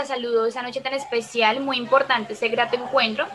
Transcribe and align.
la 0.00 0.06
saludo 0.06 0.46
esa 0.46 0.62
noche 0.62 0.80
tan 0.80 0.94
especial, 0.94 1.60
muy 1.60 1.76
importante, 1.76 2.32
ese 2.32 2.48
grato 2.48 2.74
encuentro. 2.74 3.26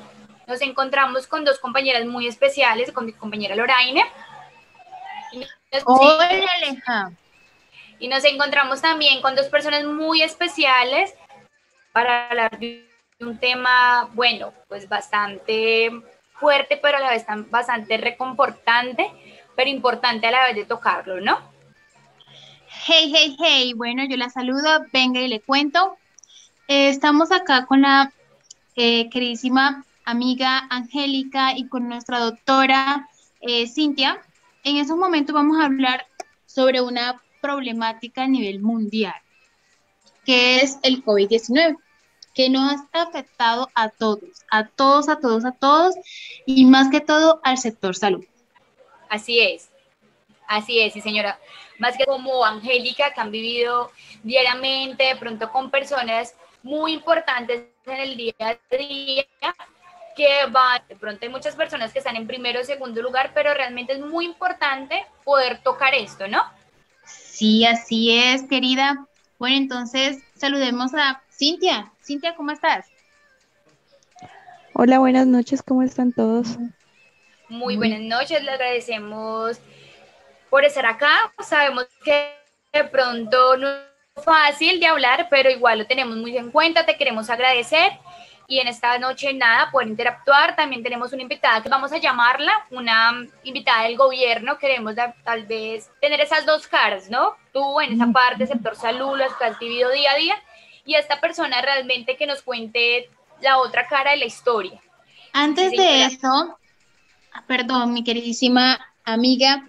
Nos 0.47 0.61
encontramos 0.61 1.27
con 1.27 1.45
dos 1.45 1.59
compañeras 1.59 2.05
muy 2.05 2.27
especiales, 2.27 2.91
con 2.91 3.05
mi 3.05 3.13
compañera 3.13 3.55
Loraine. 3.55 4.03
Hola, 5.85 6.49
Aleja. 6.55 7.11
Y 7.99 8.07
nos 8.07 8.23
encontramos 8.25 8.81
también 8.81 9.21
con 9.21 9.35
dos 9.35 9.45
personas 9.45 9.83
muy 9.85 10.23
especiales 10.23 11.13
para 11.93 12.29
hablar 12.29 12.57
de 12.57 12.89
un 13.19 13.37
tema, 13.37 14.09
bueno, 14.13 14.51
pues 14.67 14.89
bastante 14.89 15.91
fuerte, 16.33 16.77
pero 16.77 16.97
a 16.97 17.01
la 17.01 17.11
vez 17.11 17.25
bastante 17.51 17.97
reconfortante, 17.97 19.11
pero 19.55 19.69
importante 19.69 20.25
a 20.27 20.31
la 20.31 20.43
vez 20.45 20.55
de 20.55 20.65
tocarlo, 20.65 21.21
¿no? 21.21 21.37
Hey, 22.87 23.13
hey, 23.15 23.37
hey. 23.39 23.73
Bueno, 23.75 24.03
yo 24.05 24.17
la 24.17 24.29
saludo, 24.29 24.83
venga 24.91 25.21
y 25.21 25.27
le 25.27 25.41
cuento. 25.41 25.97
Eh, 26.67 26.89
estamos 26.89 27.31
acá 27.31 27.67
con 27.67 27.81
la 27.81 28.11
eh, 28.75 29.07
queridísima 29.11 29.85
amiga 30.03 30.65
Angélica 30.71 31.55
y 31.55 31.67
con 31.67 31.87
nuestra 31.87 32.19
doctora 32.19 33.07
eh, 33.41 33.67
Cintia. 33.67 34.19
En 34.63 34.77
esos 34.77 34.97
momentos 34.97 35.35
vamos 35.35 35.59
a 35.59 35.65
hablar 35.65 36.07
sobre 36.47 36.81
una 36.81 37.21
problemática 37.39 38.23
a 38.23 38.27
nivel 38.27 38.61
mundial, 38.61 39.13
que 40.25 40.61
es 40.61 40.79
el 40.81 41.05
COVID-19, 41.05 41.77
que 42.33 42.49
nos 42.49 42.81
ha 42.93 43.03
afectado 43.03 43.69
a 43.75 43.89
todos, 43.89 44.43
a 44.49 44.65
todos, 44.65 45.07
a 45.07 45.19
todos, 45.19 45.45
a 45.45 45.51
todos, 45.51 45.93
y 46.47 46.65
más 46.65 46.89
que 46.89 46.99
todo 46.99 47.41
al 47.43 47.59
sector 47.59 47.95
salud. 47.95 48.25
Así 49.07 49.39
es, 49.39 49.69
así 50.47 50.79
es, 50.79 50.93
sí 50.93 51.01
señora. 51.01 51.39
Más 51.77 51.95
que 51.95 52.05
como 52.05 52.43
Angélica, 52.43 53.13
que 53.13 53.21
han 53.21 53.29
vivido 53.29 53.91
diariamente, 54.23 55.03
de 55.03 55.15
pronto 55.17 55.51
con 55.51 55.69
personas 55.69 56.33
muy 56.65 56.93
importantes 56.93 57.63
en 57.85 57.99
el 57.99 58.17
día 58.17 58.33
a 58.39 58.57
día, 58.75 59.23
que 60.15 60.45
van, 60.49 60.81
de 60.89 60.95
pronto 60.95 61.19
hay 61.21 61.29
muchas 61.29 61.55
personas 61.55 61.93
que 61.93 61.99
están 61.99 62.15
en 62.15 62.25
primero 62.25 62.59
o 62.59 62.63
segundo 62.63 63.03
lugar, 63.03 63.31
pero 63.35 63.53
realmente 63.53 63.93
es 63.93 63.99
muy 63.99 64.25
importante 64.25 65.05
poder 65.23 65.61
tocar 65.61 65.93
esto, 65.93 66.27
¿no? 66.27 66.41
Sí, 67.05 67.67
así 67.67 68.17
es, 68.17 68.47
querida. 68.49 69.05
Bueno, 69.37 69.57
entonces 69.57 70.23
saludemos 70.35 70.95
a 70.95 71.21
Cintia. 71.29 71.91
Cintia, 72.03 72.35
¿cómo 72.35 72.49
estás? 72.49 72.87
Hola, 74.73 74.97
buenas 74.97 75.27
noches, 75.27 75.61
¿cómo 75.61 75.83
están 75.83 76.13
todos? 76.13 76.57
Muy 77.47 77.77
buenas 77.77 78.01
noches, 78.01 78.43
le 78.43 78.49
agradecemos 78.49 79.59
por 80.49 80.65
estar 80.65 80.87
acá. 80.87 81.31
Sabemos 81.43 81.85
que 82.03 82.33
de 82.73 82.85
pronto 82.85 83.55
fácil 84.23 84.79
de 84.79 84.87
hablar, 84.87 85.27
pero 85.29 85.49
igual 85.49 85.79
lo 85.79 85.87
tenemos 85.87 86.15
muy 86.17 86.37
en 86.37 86.51
cuenta, 86.51 86.85
te 86.85 86.97
queremos 86.97 87.29
agradecer 87.29 87.91
y 88.47 88.59
en 88.59 88.67
esta 88.67 88.97
noche 88.99 89.33
nada, 89.33 89.71
poder 89.71 89.87
interactuar. 89.87 90.55
También 90.55 90.83
tenemos 90.83 91.11
una 91.13 91.23
invitada 91.23 91.63
que 91.63 91.69
vamos 91.69 91.91
a 91.91 91.97
llamarla, 91.97 92.51
una 92.69 93.25
invitada 93.43 93.83
del 93.83 93.97
gobierno. 93.97 94.57
Queremos 94.59 94.95
tal 95.23 95.45
vez 95.45 95.89
tener 95.99 96.21
esas 96.21 96.45
dos 96.45 96.67
caras, 96.67 97.09
¿no? 97.09 97.35
Tú 97.51 97.81
en 97.81 97.93
esa 97.93 98.07
parte, 98.11 98.45
sector 98.45 98.75
salud, 98.75 99.17
lo 99.17 99.25
que 99.37 99.45
has 99.45 99.57
vivido 99.57 99.89
día 99.91 100.11
a 100.11 100.15
día, 100.15 100.35
y 100.85 100.93
esta 100.93 101.19
persona 101.19 101.61
realmente 101.61 102.17
que 102.17 102.27
nos 102.27 102.43
cuente 102.43 103.09
la 103.41 103.57
otra 103.57 103.87
cara 103.87 104.11
de 104.11 104.17
la 104.17 104.25
historia. 104.25 104.79
Antes 105.33 105.71
de 105.71 106.05
eso, 106.05 106.57
perdón, 107.47 107.93
mi 107.93 108.03
queridísima 108.03 108.79
amiga, 109.03 109.65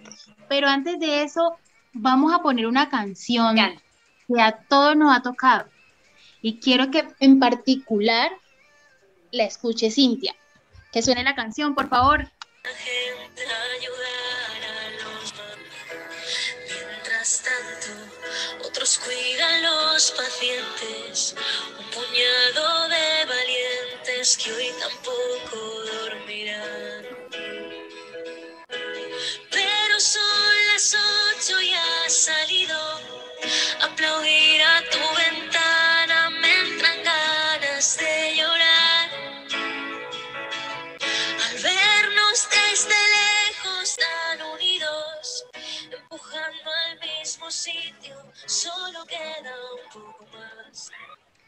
pero 0.47 0.67
antes 0.67 0.99
de 0.99 1.23
eso, 1.23 1.57
vamos 1.93 2.31
a 2.31 2.43
poner 2.43 2.67
una 2.67 2.89
canción 2.89 3.57
que 4.27 4.41
a 4.41 4.51
todos 4.67 4.95
nos 4.95 5.15
ha 5.15 5.21
tocado. 5.21 5.69
Y 6.41 6.59
quiero 6.59 6.91
que 6.91 7.07
en 7.19 7.39
particular 7.39 8.31
la 9.31 9.43
escuche 9.43 9.91
Cintia. 9.91 10.35
Que 10.91 11.01
suene 11.01 11.23
la 11.23 11.35
canción, 11.35 11.75
por 11.75 11.89
favor. 11.89 12.29
Mientras 16.67 17.43
tanto, 17.43 18.67
otros 18.67 18.99
cuidan 18.99 19.63
los 19.63 20.11
pacientes, 20.11 21.35
un 21.79 21.85
puñado 21.91 22.87
de 22.89 23.25
valientes 23.25 24.37
que 24.37 24.51
hoy 24.51 24.71
tampoco 24.79 25.76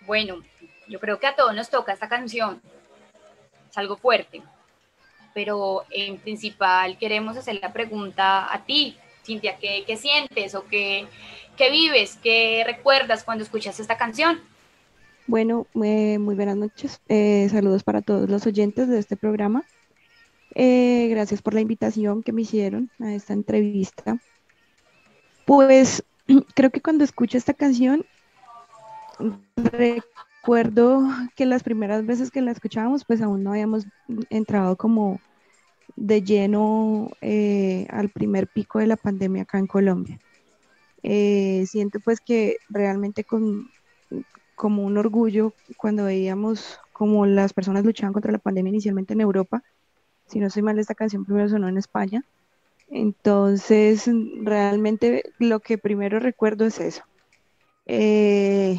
Bueno, 0.09 0.41
yo 0.87 0.99
creo 0.99 1.19
que 1.19 1.27
a 1.27 1.35
todos 1.35 1.53
nos 1.53 1.69
toca 1.69 1.93
esta 1.93 2.09
canción. 2.09 2.59
Es 3.69 3.77
algo 3.77 3.95
fuerte. 3.95 4.41
Pero 5.35 5.83
en 5.91 6.17
principal 6.17 6.97
queremos 6.97 7.37
hacer 7.37 7.59
la 7.61 7.71
pregunta 7.71 8.51
a 8.51 8.65
ti, 8.65 8.97
Cintia, 9.23 9.59
¿qué, 9.59 9.97
sientes 9.97 10.55
o 10.55 10.65
qué, 10.65 11.05
qué, 11.55 11.69
vives, 11.69 12.17
qué 12.23 12.63
recuerdas 12.65 13.23
cuando 13.23 13.43
escuchas 13.43 13.79
esta 13.79 13.99
canción? 13.99 14.41
Bueno, 15.27 15.67
eh, 15.75 16.17
muy 16.17 16.33
buenas 16.33 16.57
noches. 16.57 17.01
Eh, 17.07 17.47
saludos 17.51 17.83
para 17.83 18.01
todos 18.01 18.27
los 18.27 18.47
oyentes 18.47 18.87
de 18.87 18.97
este 18.97 19.15
programa. 19.15 19.63
Eh, 20.55 21.07
gracias 21.11 21.43
por 21.43 21.53
la 21.53 21.61
invitación 21.61 22.23
que 22.23 22.31
me 22.31 22.41
hicieron 22.41 22.89
a 22.99 23.13
esta 23.13 23.33
entrevista. 23.33 24.17
Pues 25.45 26.03
creo 26.55 26.71
que 26.71 26.81
cuando 26.81 27.03
escucho 27.03 27.37
esta 27.37 27.53
canción, 27.53 28.07
recuerdo 29.55 31.07
que 31.35 31.45
las 31.45 31.63
primeras 31.63 32.05
veces 32.05 32.31
que 32.31 32.41
la 32.41 32.51
escuchábamos, 32.51 33.05
pues 33.05 33.21
aún 33.21 33.43
no 33.43 33.51
habíamos 33.51 33.85
entrado 34.29 34.75
como 34.75 35.19
de 35.95 36.21
lleno 36.21 37.09
eh, 37.21 37.87
al 37.89 38.09
primer 38.09 38.47
pico 38.47 38.79
de 38.79 38.87
la 38.87 38.95
pandemia 38.95 39.43
acá 39.43 39.59
en 39.59 39.67
Colombia. 39.67 40.19
Eh, 41.03 41.65
siento 41.67 41.99
pues 41.99 42.19
que 42.19 42.57
realmente 42.69 43.23
con, 43.23 43.69
como 44.55 44.83
un 44.83 44.97
orgullo 44.97 45.53
cuando 45.77 46.05
veíamos 46.05 46.79
como 46.93 47.25
las 47.25 47.53
personas 47.53 47.85
luchaban 47.85 48.13
contra 48.13 48.31
la 48.31 48.39
pandemia 48.39 48.69
inicialmente 48.69 49.13
en 49.13 49.21
Europa, 49.21 49.63
si 50.27 50.39
no 50.39 50.49
soy 50.49 50.61
mal, 50.61 50.77
esta 50.77 50.95
canción 50.95 51.25
primero 51.25 51.49
sonó 51.49 51.67
en 51.69 51.77
España, 51.77 52.23
entonces, 52.89 54.09
realmente 54.41 55.31
lo 55.37 55.59
que 55.59 55.77
primero 55.77 56.19
recuerdo 56.19 56.65
es 56.65 56.79
eso. 56.79 57.03
Eh, 57.85 58.77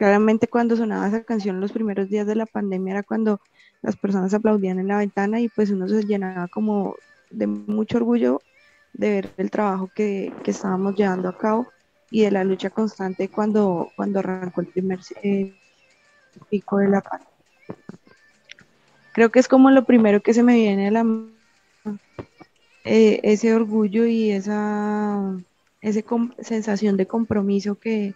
claramente 0.00 0.48
cuando 0.48 0.76
sonaba 0.76 1.08
esa 1.08 1.24
canción 1.24 1.60
los 1.60 1.72
primeros 1.72 2.08
días 2.08 2.26
de 2.26 2.34
la 2.34 2.46
pandemia 2.46 2.92
era 2.92 3.02
cuando 3.02 3.38
las 3.82 3.96
personas 3.96 4.32
aplaudían 4.32 4.78
en 4.78 4.88
la 4.88 4.96
ventana 4.96 5.40
y 5.40 5.50
pues 5.50 5.68
uno 5.70 5.86
se 5.86 6.06
llenaba 6.06 6.48
como 6.48 6.94
de 7.28 7.46
mucho 7.46 7.98
orgullo 7.98 8.40
de 8.94 9.10
ver 9.10 9.34
el 9.36 9.50
trabajo 9.50 9.90
que, 9.94 10.32
estábamos 10.46 10.96
llevando 10.96 11.28
a 11.28 11.36
cabo 11.36 11.66
y 12.10 12.22
de 12.22 12.30
la 12.30 12.44
lucha 12.44 12.70
constante 12.70 13.28
cuando, 13.28 13.92
cuando 13.94 14.20
arrancó 14.20 14.62
el 14.62 14.68
primer 14.68 15.00
eh, 15.22 15.54
pico 16.48 16.78
de 16.78 16.88
la 16.88 17.02
pandemia. 17.02 17.34
Creo 19.12 19.30
que 19.30 19.38
es 19.38 19.48
como 19.48 19.70
lo 19.70 19.84
primero 19.84 20.22
que 20.22 20.32
se 20.32 20.42
me 20.42 20.54
viene 20.54 20.88
a 20.88 20.92
la 20.92 21.04
eh, 22.84 23.20
ese 23.22 23.54
orgullo 23.54 24.06
y 24.06 24.30
esa, 24.30 25.36
sensación 26.40 26.96
de 26.96 27.06
compromiso 27.06 27.74
que, 27.74 28.14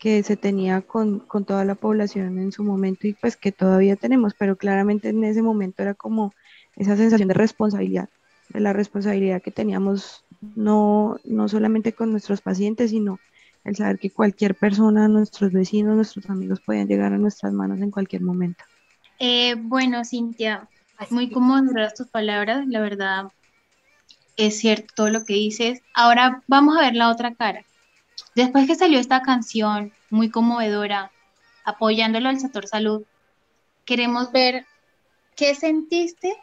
se 0.00 0.36
tenía 0.36 0.82
con, 0.82 1.26
toda 1.46 1.64
la 1.64 1.74
población 1.74 2.38
en 2.38 2.52
su 2.52 2.62
momento 2.62 3.06
y 3.06 3.14
pues 3.14 3.36
que 3.36 3.52
todavía 3.52 3.96
tenemos, 3.96 4.34
pero 4.38 4.56
claramente 4.56 5.08
en 5.08 5.24
ese 5.24 5.42
momento 5.42 5.82
era 5.82 5.94
como 5.94 6.32
esa 6.76 6.96
sensación 6.96 7.28
de 7.28 7.34
responsabilidad, 7.34 8.08
de 8.50 8.60
la 8.60 8.72
responsabilidad 8.72 9.42
que 9.42 9.50
teníamos 9.50 10.24
no, 10.54 11.18
no 11.24 11.48
solamente 11.48 11.92
con 11.92 12.12
nuestros 12.12 12.40
pacientes, 12.40 12.90
sino 12.90 13.18
el 13.64 13.74
saber 13.74 13.98
que 13.98 14.10
cualquier 14.10 14.54
persona, 14.54 15.08
nuestros 15.08 15.52
vecinos, 15.52 15.96
nuestros 15.96 16.30
amigos 16.30 16.60
podían 16.60 16.86
llegar 16.86 17.12
a 17.12 17.18
nuestras 17.18 17.52
manos 17.52 17.80
en 17.80 17.90
cualquier 17.90 18.22
momento. 18.22 18.62
Eh, 19.18 19.56
bueno, 19.58 20.04
Cintia, 20.04 20.68
muy 21.10 21.30
cómodas 21.30 21.94
tus 21.94 22.06
palabras, 22.08 22.66
la 22.68 22.80
verdad 22.80 23.32
es 24.36 24.58
cierto 24.58 24.92
todo 24.94 25.10
lo 25.10 25.24
que 25.24 25.34
dices. 25.34 25.80
Ahora 25.94 26.42
vamos 26.46 26.76
a 26.76 26.82
ver 26.82 26.94
la 26.94 27.10
otra 27.10 27.34
cara. 27.34 27.64
Después 28.36 28.66
que 28.66 28.74
salió 28.74 28.98
esta 28.98 29.22
canción 29.22 29.94
muy 30.10 30.30
conmovedora, 30.30 31.10
apoyándolo 31.64 32.28
al 32.28 32.38
sector 32.38 32.68
salud, 32.68 33.02
queremos 33.86 34.30
ver 34.30 34.66
qué 35.34 35.54
sentiste 35.54 36.36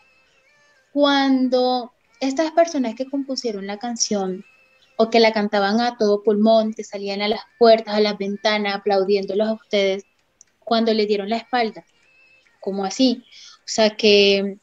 cuando 0.92 1.94
estas 2.20 2.52
personas 2.52 2.96
que 2.96 3.06
compusieron 3.06 3.68
la 3.68 3.78
canción 3.78 4.44
o 4.98 5.12
que 5.12 5.20
la 5.20 5.34
cantaban 5.34 5.82
a 5.82 5.96
todo 5.96 6.24
pulmón, 6.24 6.74
te 6.74 6.84
salían 6.84 7.22
a 7.22 7.28
las 7.28 7.42
puertas, 7.60 7.94
a 7.94 8.00
las 8.00 8.18
ventanas, 8.18 8.76
aplaudiéndolos 8.76 9.48
a 9.48 9.54
ustedes, 9.54 10.04
cuando 10.58 10.96
le 10.96 11.06
dieron 11.06 11.30
la 11.30 11.38
espalda. 11.38 11.86
¿Cómo 12.60 12.86
así? 12.86 13.24
O 13.60 13.68
sea 13.68 13.96
que 13.96 14.58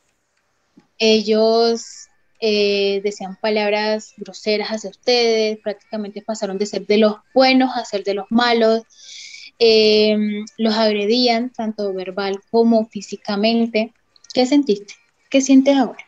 ellos 0.98 2.08
eh, 2.40 3.02
decían 3.04 3.36
palabras 3.36 4.14
groseras 4.16 4.70
hacia 4.70 4.90
ustedes, 4.90 5.58
prácticamente 5.58 6.22
pasaron 6.22 6.56
de 6.56 6.64
ser 6.64 6.86
de 6.86 6.96
los 6.96 7.16
buenos 7.34 7.76
a 7.76 7.84
ser 7.84 8.02
de 8.02 8.14
los 8.14 8.26
malos, 8.30 8.84
eh, 9.58 10.16
los 10.56 10.74
agredían 10.74 11.50
tanto 11.50 11.92
verbal 11.92 12.40
como 12.50 12.86
físicamente. 12.86 13.92
¿Qué 14.32 14.46
sentiste? 14.46 14.94
¿Qué 15.28 15.42
sientes 15.42 15.76
ahora? 15.76 15.98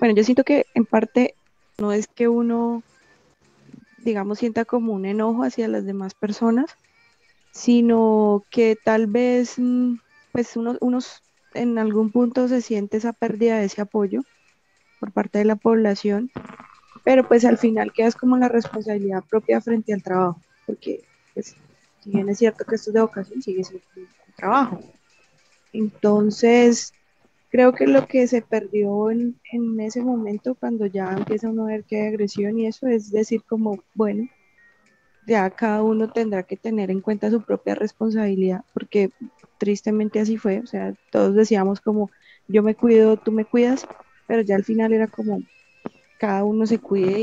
Bueno, 0.00 0.16
yo 0.16 0.24
siento 0.24 0.42
que 0.42 0.66
en 0.74 0.84
parte 0.84 1.34
no 1.78 1.92
es 1.92 2.08
que 2.08 2.26
uno, 2.26 2.82
digamos, 3.98 4.40
sienta 4.40 4.64
como 4.64 4.92
un 4.92 5.04
enojo 5.04 5.44
hacia 5.44 5.68
las 5.68 5.84
demás 5.84 6.14
personas, 6.14 6.76
sino 7.52 8.44
que 8.50 8.76
tal 8.84 9.06
vez, 9.06 9.54
mm, 9.56 9.98
pues 10.32 10.56
uno, 10.56 10.76
unos 10.80 11.22
en 11.54 11.78
algún 11.78 12.10
punto 12.10 12.48
se 12.48 12.60
siente 12.60 12.96
esa 12.96 13.12
pérdida 13.12 13.58
de 13.58 13.66
ese 13.66 13.80
apoyo 13.80 14.22
por 14.98 15.12
parte 15.12 15.38
de 15.38 15.44
la 15.44 15.56
población, 15.56 16.30
pero 17.04 17.26
pues 17.26 17.44
al 17.44 17.58
final 17.58 17.92
quedas 17.92 18.16
como 18.16 18.36
la 18.36 18.48
responsabilidad 18.48 19.24
propia 19.28 19.60
frente 19.60 19.92
al 19.92 20.02
trabajo, 20.02 20.40
porque 20.66 21.04
pues, 21.34 21.56
si 22.00 22.10
bien 22.10 22.28
es 22.28 22.38
cierto 22.38 22.64
que 22.64 22.74
esto 22.74 22.90
es 22.90 22.94
de 22.94 23.00
vocación, 23.00 23.42
sigue 23.42 23.64
siendo 23.64 23.86
un 23.96 24.34
trabajo. 24.36 24.80
Entonces, 25.72 26.92
creo 27.50 27.72
que 27.72 27.86
lo 27.86 28.06
que 28.06 28.26
se 28.26 28.42
perdió 28.42 29.10
en, 29.10 29.38
en, 29.52 29.80
ese 29.80 30.02
momento, 30.02 30.54
cuando 30.54 30.86
ya 30.86 31.12
empieza 31.12 31.48
uno 31.48 31.64
a 31.64 31.68
ver 31.68 31.84
que 31.84 32.00
hay 32.00 32.08
agresión 32.08 32.58
y 32.58 32.66
eso, 32.66 32.86
es 32.86 33.10
decir, 33.10 33.42
como, 33.46 33.82
bueno, 33.94 34.28
ya 35.26 35.50
cada 35.50 35.82
uno 35.82 36.10
tendrá 36.10 36.42
que 36.42 36.56
tener 36.56 36.90
en 36.90 37.00
cuenta 37.00 37.30
su 37.30 37.42
propia 37.42 37.74
responsabilidad, 37.74 38.64
porque 38.72 39.10
tristemente 39.58 40.20
así 40.20 40.38
fue, 40.38 40.60
o 40.60 40.66
sea, 40.66 40.94
todos 41.10 41.34
decíamos 41.34 41.80
como, 41.80 42.10
yo 42.48 42.62
me 42.62 42.74
cuido, 42.74 43.18
tú 43.18 43.30
me 43.30 43.44
cuidas, 43.44 43.86
pero 44.28 44.42
ya 44.42 44.54
al 44.54 44.64
final 44.64 44.92
era 44.92 45.08
como, 45.08 45.42
cada 46.18 46.44
uno 46.44 46.66
se 46.66 46.78
cuide 46.78 47.20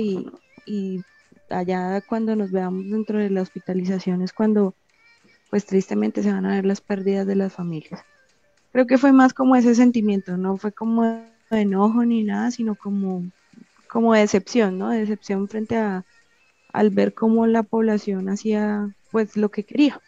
y, 0.65 1.01
allá 1.49 2.01
cuando 2.01 2.35
nos 2.35 2.51
veamos 2.51 2.89
dentro 2.89 3.19
de 3.19 3.29
la 3.29 3.41
hospitalización 3.41 4.21
es 4.21 4.33
cuando, 4.33 4.75
pues 5.49 5.65
tristemente 5.65 6.21
se 6.23 6.33
van 6.33 6.45
a 6.45 6.55
ver 6.55 6.65
las 6.65 6.81
pérdidas 6.81 7.25
de 7.25 7.35
las 7.35 7.53
familias 7.53 8.03
creo 8.75 8.87
que 8.87 8.97
fue 8.97 9.13
más 9.13 9.33
como 9.33 9.55
ese 9.55 9.73
sentimiento, 9.73 10.35
no 10.35 10.57
fue 10.57 10.73
como 10.73 11.03
de 11.03 11.61
enojo 11.61 12.03
ni 12.03 12.23
nada, 12.23 12.51
sino 12.51 12.75
como, 12.75 13.23
como 13.87 14.13
decepción, 14.13 14.77
¿no? 14.77 14.89
Decepción 14.89 15.47
frente 15.47 15.77
a 15.77 16.03
al 16.73 16.89
ver 16.89 17.13
cómo 17.13 17.47
la 17.47 17.63
población 17.63 18.27
hacía 18.27 18.89
pues 19.11 19.37
lo 19.37 19.49
que 19.49 19.63
quería. 19.63 20.01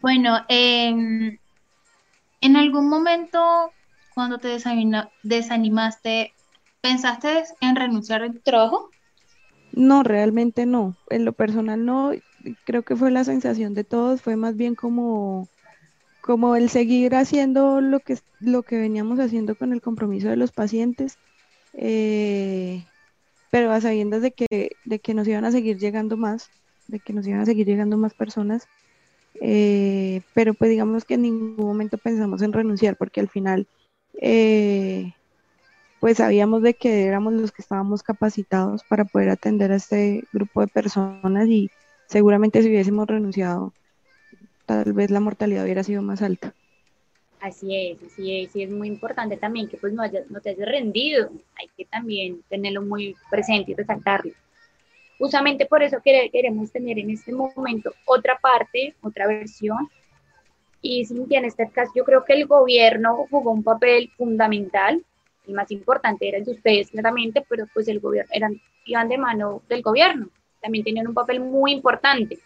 Bueno, 0.00 0.38
en 0.48 1.38
algún 2.40 2.88
momento 2.88 3.70
cuando 4.14 4.38
te 4.38 4.48
desanimaste, 5.22 6.32
¿pensaste 6.80 7.44
en 7.60 7.76
renunciar 7.76 8.22
a 8.22 8.32
trabajo? 8.32 8.90
No, 9.72 10.02
realmente 10.02 10.66
no. 10.66 10.96
En 11.10 11.24
lo 11.24 11.32
personal 11.32 11.84
no, 11.84 12.12
creo 12.64 12.82
que 12.82 12.96
fue 12.96 13.10
la 13.10 13.24
sensación 13.24 13.74
de 13.74 13.84
todos, 13.84 14.22
fue 14.22 14.36
más 14.36 14.56
bien 14.56 14.74
como 14.74 15.48
como 16.26 16.56
el 16.56 16.68
seguir 16.70 17.14
haciendo 17.14 17.80
lo 17.80 18.00
que, 18.00 18.18
lo 18.40 18.64
que 18.64 18.76
veníamos 18.76 19.20
haciendo 19.20 19.54
con 19.54 19.72
el 19.72 19.80
compromiso 19.80 20.28
de 20.28 20.36
los 20.36 20.50
pacientes, 20.50 21.18
eh, 21.74 22.84
pero 23.52 23.70
a 23.70 23.80
sabiendas 23.80 24.22
de 24.22 24.32
que, 24.32 24.70
de 24.84 24.98
que 24.98 25.14
nos 25.14 25.28
iban 25.28 25.44
a 25.44 25.52
seguir 25.52 25.78
llegando 25.78 26.16
más, 26.16 26.50
de 26.88 26.98
que 26.98 27.12
nos 27.12 27.28
iban 27.28 27.40
a 27.40 27.46
seguir 27.46 27.64
llegando 27.64 27.96
más 27.96 28.12
personas, 28.12 28.66
eh, 29.40 30.20
pero 30.34 30.52
pues 30.54 30.68
digamos 30.68 31.04
que 31.04 31.14
en 31.14 31.22
ningún 31.22 31.64
momento 31.64 31.96
pensamos 31.96 32.42
en 32.42 32.52
renunciar, 32.52 32.96
porque 32.96 33.20
al 33.20 33.28
final 33.28 33.68
eh, 34.20 35.14
pues 36.00 36.18
sabíamos 36.18 36.62
de 36.62 36.74
que 36.74 37.04
éramos 37.04 37.32
los 37.32 37.52
que 37.52 37.62
estábamos 37.62 38.02
capacitados 38.02 38.82
para 38.84 39.04
poder 39.04 39.30
atender 39.30 39.72
a 39.72 39.76
este 39.76 40.24
grupo 40.32 40.60
de 40.60 40.68
personas 40.68 41.48
y 41.48 41.70
seguramente 42.06 42.62
si 42.62 42.68
hubiésemos 42.68 43.06
renunciado 43.06 43.72
tal 44.66 44.92
vez 44.92 45.10
la 45.10 45.20
mortalidad 45.20 45.64
hubiera 45.64 45.84
sido 45.84 46.02
más 46.02 46.22
alta. 46.22 46.54
Así 47.40 47.76
es, 47.76 48.02
así 48.02 48.42
es, 48.42 48.56
y 48.56 48.62
es 48.62 48.70
muy 48.70 48.88
importante 48.88 49.36
también 49.36 49.68
que 49.68 49.76
pues 49.76 49.92
no, 49.92 50.02
no 50.30 50.40
te 50.40 50.50
hayas 50.50 50.68
rendido, 50.68 51.30
hay 51.56 51.68
que 51.76 51.84
también 51.84 52.42
tenerlo 52.48 52.82
muy 52.82 53.14
presente 53.30 53.72
y 53.72 53.74
resaltarlo. 53.74 54.32
Justamente 55.18 55.66
por 55.66 55.82
eso 55.82 55.98
queremos 56.02 56.72
tener 56.72 56.98
en 56.98 57.10
este 57.10 57.32
momento 57.32 57.92
otra 58.04 58.38
parte, 58.38 58.94
otra 59.02 59.26
versión, 59.26 59.88
y 60.82 61.04
Cintia, 61.04 61.38
en 61.38 61.46
este 61.46 61.68
caso 61.70 61.92
yo 61.94 62.04
creo 62.04 62.24
que 62.24 62.34
el 62.34 62.46
gobierno 62.46 63.26
jugó 63.30 63.50
un 63.52 63.62
papel 63.62 64.10
fundamental, 64.16 65.04
y 65.46 65.52
más 65.52 65.70
importante 65.70 66.28
era 66.28 66.38
el 66.38 66.44
de 66.44 66.52
ustedes 66.52 66.90
claramente, 66.90 67.44
pero 67.48 67.66
pues 67.72 67.88
el 67.88 68.00
gobierno, 68.00 68.30
eran, 68.32 68.60
iban 68.84 69.08
de 69.08 69.18
mano 69.18 69.62
del 69.68 69.82
gobierno, 69.82 70.28
también 70.60 70.84
tenían 70.84 71.06
un 71.06 71.14
papel 71.14 71.40
muy 71.40 71.72
importante. 71.72 72.38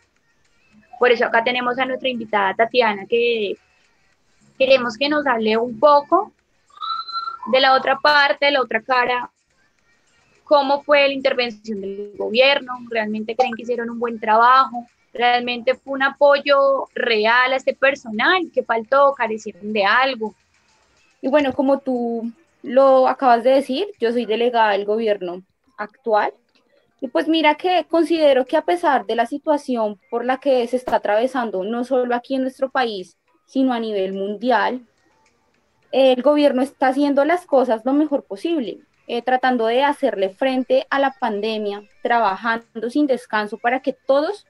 Por 0.99 1.11
eso 1.11 1.25
acá 1.25 1.43
tenemos 1.43 1.79
a 1.79 1.87
nuestra 1.87 2.09
invitada 2.09 2.55
Tatiana, 2.55 3.07
que 3.07 3.57
queremos 4.59 4.97
que 4.99 5.09
nos 5.09 5.27
hable 5.27 5.57
un 5.57 5.81
poco 5.81 6.33
de 7.51 7.61
la 7.61 7.75
otra 7.75 7.99
parte, 7.99 8.47
de 8.47 8.53
la 8.53 8.61
otra 8.61 8.83
cara, 8.83 9.31
cómo 10.45 10.83
fue 10.83 11.09
la 11.09 11.15
intervención 11.15 11.81
del 11.81 12.13
gobierno, 12.19 12.75
realmente 12.91 13.35
creen 13.35 13.55
que 13.55 13.63
hicieron 13.63 13.89
un 13.89 13.99
buen 13.99 14.21
trabajo, 14.21 14.87
realmente 15.13 15.75
fue 15.75 15.95
un 15.95 16.03
apoyo 16.03 16.89
real 16.95 17.53
a 17.53 17.57
este 17.57 17.75
personal, 17.75 18.51
que 18.53 18.63
faltó, 18.63 19.15
carecieron 19.15 19.73
de 19.73 19.85
algo. 19.85 20.35
Y 21.23 21.29
bueno, 21.29 21.53
como 21.53 21.79
tú 21.79 22.31
lo 22.63 23.09
acabas 23.09 23.45
de 23.45 23.51
decir, 23.51 23.89
yo 23.99 24.13
soy 24.13 24.27
delegada 24.27 24.73
del 24.73 24.85
gobierno 24.85 25.43
actual 25.77 26.33
y 27.01 27.09
pues 27.09 27.29
mira 27.29 27.55
que 27.55 27.87
considero 27.89 28.45
que 28.45 28.57
a 28.57 28.65
pesar 28.65 29.07
de 29.07 29.17
la 29.17 29.27
situación 29.27 29.99
por 30.11 30.25
la 30.25 30.39
que 30.39 30.67
se 30.67 30.77
está 30.77 30.97
atravesando, 30.97 31.65
no 31.65 31.85
solo 31.85 32.15
aquí 32.15 32.35
en 32.35 32.43
nuestro 32.43 32.71
país, 32.71 33.17
sino 33.47 33.73
a 33.73 33.81
nivel 33.81 34.13
mundial, 34.13 34.87
el 35.93 36.23
gobierno 36.23 36.63
está 36.63 36.89
haciendo 36.89 37.25
las 37.25 37.47
cosas 37.47 37.85
lo 37.85 37.95
mejor 37.95 38.25
posible, 38.25 38.81
eh, 39.09 39.23
tratando 39.23 39.67
de 39.67 39.83
hacerle 39.83 40.29
frente 40.29 40.87
a 40.91 40.99
la 40.99 41.13
pandemia, 41.19 41.83
trabajando 42.03 42.91
sin 42.91 43.07
descanso 43.07 43.57
para 43.57 43.81
que 43.81 43.93
todos, 43.93 44.47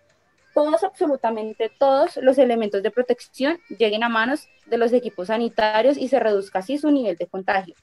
todos, 0.52 0.82
absolutamente 0.82 1.70
todos 1.78 2.18
los 2.18 2.36
elementos 2.36 2.82
de 2.82 2.90
protección 2.90 3.58
lleguen 3.78 4.02
a 4.02 4.08
manos 4.08 4.48
de 4.66 4.76
los 4.76 4.92
equipos 4.92 5.28
sanitarios 5.28 5.96
y 5.96 6.08
se 6.08 6.18
reduzca 6.18 6.58
así 6.58 6.76
su 6.76 6.90
nivel 6.90 7.16
de 7.16 7.28
contagio. 7.28 7.74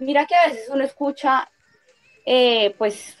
Mira 0.00 0.24
que 0.24 0.34
a 0.34 0.48
veces 0.48 0.70
uno 0.72 0.82
escucha, 0.82 1.50
eh, 2.24 2.74
pues, 2.78 3.18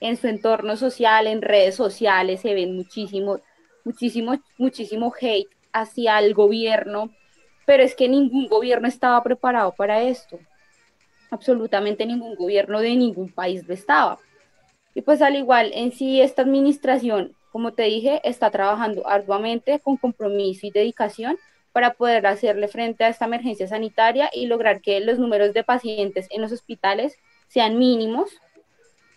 en 0.00 0.16
su 0.16 0.28
entorno 0.28 0.76
social, 0.76 1.26
en 1.26 1.42
redes 1.42 1.74
sociales, 1.74 2.40
se 2.40 2.54
ven 2.54 2.76
muchísimo, 2.76 3.40
muchísimo, 3.84 4.40
muchísimo 4.58 5.12
hate 5.20 5.48
hacia 5.72 6.20
el 6.20 6.34
gobierno, 6.34 7.10
pero 7.66 7.82
es 7.82 7.96
que 7.96 8.08
ningún 8.08 8.46
gobierno 8.48 8.86
estaba 8.86 9.20
preparado 9.24 9.72
para 9.72 10.02
esto. 10.02 10.38
Absolutamente 11.32 12.06
ningún 12.06 12.36
gobierno 12.36 12.80
de 12.80 12.94
ningún 12.94 13.32
país 13.32 13.66
lo 13.66 13.74
estaba. 13.74 14.18
Y 14.94 15.02
pues 15.02 15.20
al 15.20 15.34
igual 15.34 15.72
en 15.74 15.90
sí 15.90 16.20
esta 16.20 16.42
administración, 16.42 17.34
como 17.50 17.72
te 17.72 17.84
dije, 17.84 18.20
está 18.22 18.52
trabajando 18.52 19.08
arduamente 19.08 19.80
con 19.80 19.96
compromiso 19.96 20.64
y 20.64 20.70
dedicación 20.70 21.38
para 21.72 21.94
poder 21.94 22.26
hacerle 22.26 22.68
frente 22.68 23.04
a 23.04 23.08
esta 23.08 23.24
emergencia 23.24 23.66
sanitaria 23.66 24.30
y 24.32 24.46
lograr 24.46 24.80
que 24.80 25.00
los 25.00 25.18
números 25.18 25.54
de 25.54 25.64
pacientes 25.64 26.26
en 26.30 26.42
los 26.42 26.52
hospitales 26.52 27.16
sean 27.48 27.78
mínimos 27.78 28.30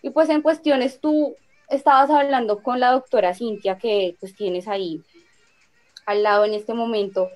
y 0.02 0.12
pues 0.12 0.30
en 0.30 0.42
cuestiones 0.42 1.00
tú 1.02 1.36
estabas 1.70 2.10
hablando 2.10 2.62
con 2.62 2.80
la 2.80 2.92
doctora 2.92 3.34
Cintia 3.34 3.78
que 3.78 4.16
pues 4.20 4.36
tienes 4.36 4.68
ahí 4.68 5.02
al 6.06 6.22
lado 6.22 6.46
en 6.46 6.54
este 6.54 6.74
momento. 6.74 7.30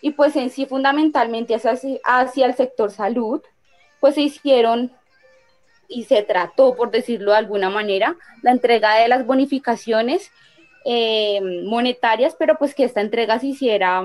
Y 0.00 0.10
pues 0.10 0.36
en 0.36 0.50
sí 0.50 0.66
fundamentalmente 0.66 1.54
hacia, 1.54 1.76
hacia 2.04 2.46
el 2.46 2.54
sector 2.54 2.90
salud, 2.90 3.42
pues 4.00 4.14
se 4.14 4.22
hicieron 4.22 4.92
y 5.88 6.04
se 6.04 6.22
trató, 6.22 6.76
por 6.76 6.90
decirlo 6.90 7.32
de 7.32 7.38
alguna 7.38 7.68
manera, 7.70 8.16
la 8.42 8.52
entrega 8.52 8.94
de 8.96 9.08
las 9.08 9.26
bonificaciones 9.26 10.30
eh, 10.84 11.40
monetarias, 11.64 12.36
pero 12.38 12.56
pues 12.56 12.74
que 12.74 12.84
esta 12.84 13.00
entrega 13.00 13.38
se 13.38 13.48
hiciera 13.48 14.04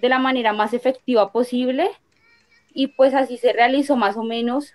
de 0.00 0.08
la 0.08 0.18
manera 0.18 0.52
más 0.52 0.74
efectiva 0.74 1.32
posible 1.32 1.90
y 2.72 2.88
pues 2.88 3.14
así 3.14 3.38
se 3.38 3.52
realizó 3.52 3.96
más 3.96 4.16
o 4.16 4.22
menos 4.22 4.74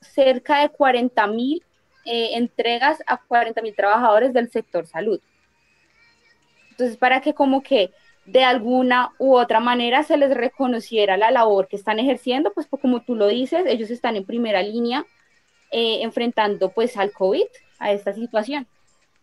cerca 0.00 0.60
de 0.60 0.68
40 0.68 1.26
mil 1.28 1.62
eh, 2.04 2.30
entregas 2.34 3.02
a 3.06 3.18
40 3.18 3.62
mil 3.62 3.74
trabajadores 3.74 4.32
del 4.32 4.50
sector 4.50 4.86
salud. 4.86 5.20
Entonces, 6.70 6.96
para 6.96 7.20
que 7.20 7.34
como 7.34 7.62
que 7.62 7.90
de 8.26 8.44
alguna 8.44 9.12
u 9.18 9.36
otra 9.36 9.60
manera 9.60 10.02
se 10.02 10.16
les 10.16 10.34
reconociera 10.34 11.16
la 11.16 11.30
labor 11.30 11.68
que 11.68 11.76
están 11.76 11.98
ejerciendo, 11.98 12.52
pues, 12.52 12.66
como 12.66 13.02
tú 13.02 13.14
lo 13.14 13.28
dices, 13.28 13.64
ellos 13.66 13.90
están 13.90 14.16
en 14.16 14.24
primera 14.24 14.62
línea 14.62 15.06
eh, 15.72 16.02
enfrentando 16.02 16.70
pues 16.70 16.96
al 16.96 17.12
COVID, 17.12 17.46
a 17.78 17.92
esta 17.92 18.12
situación. 18.12 18.66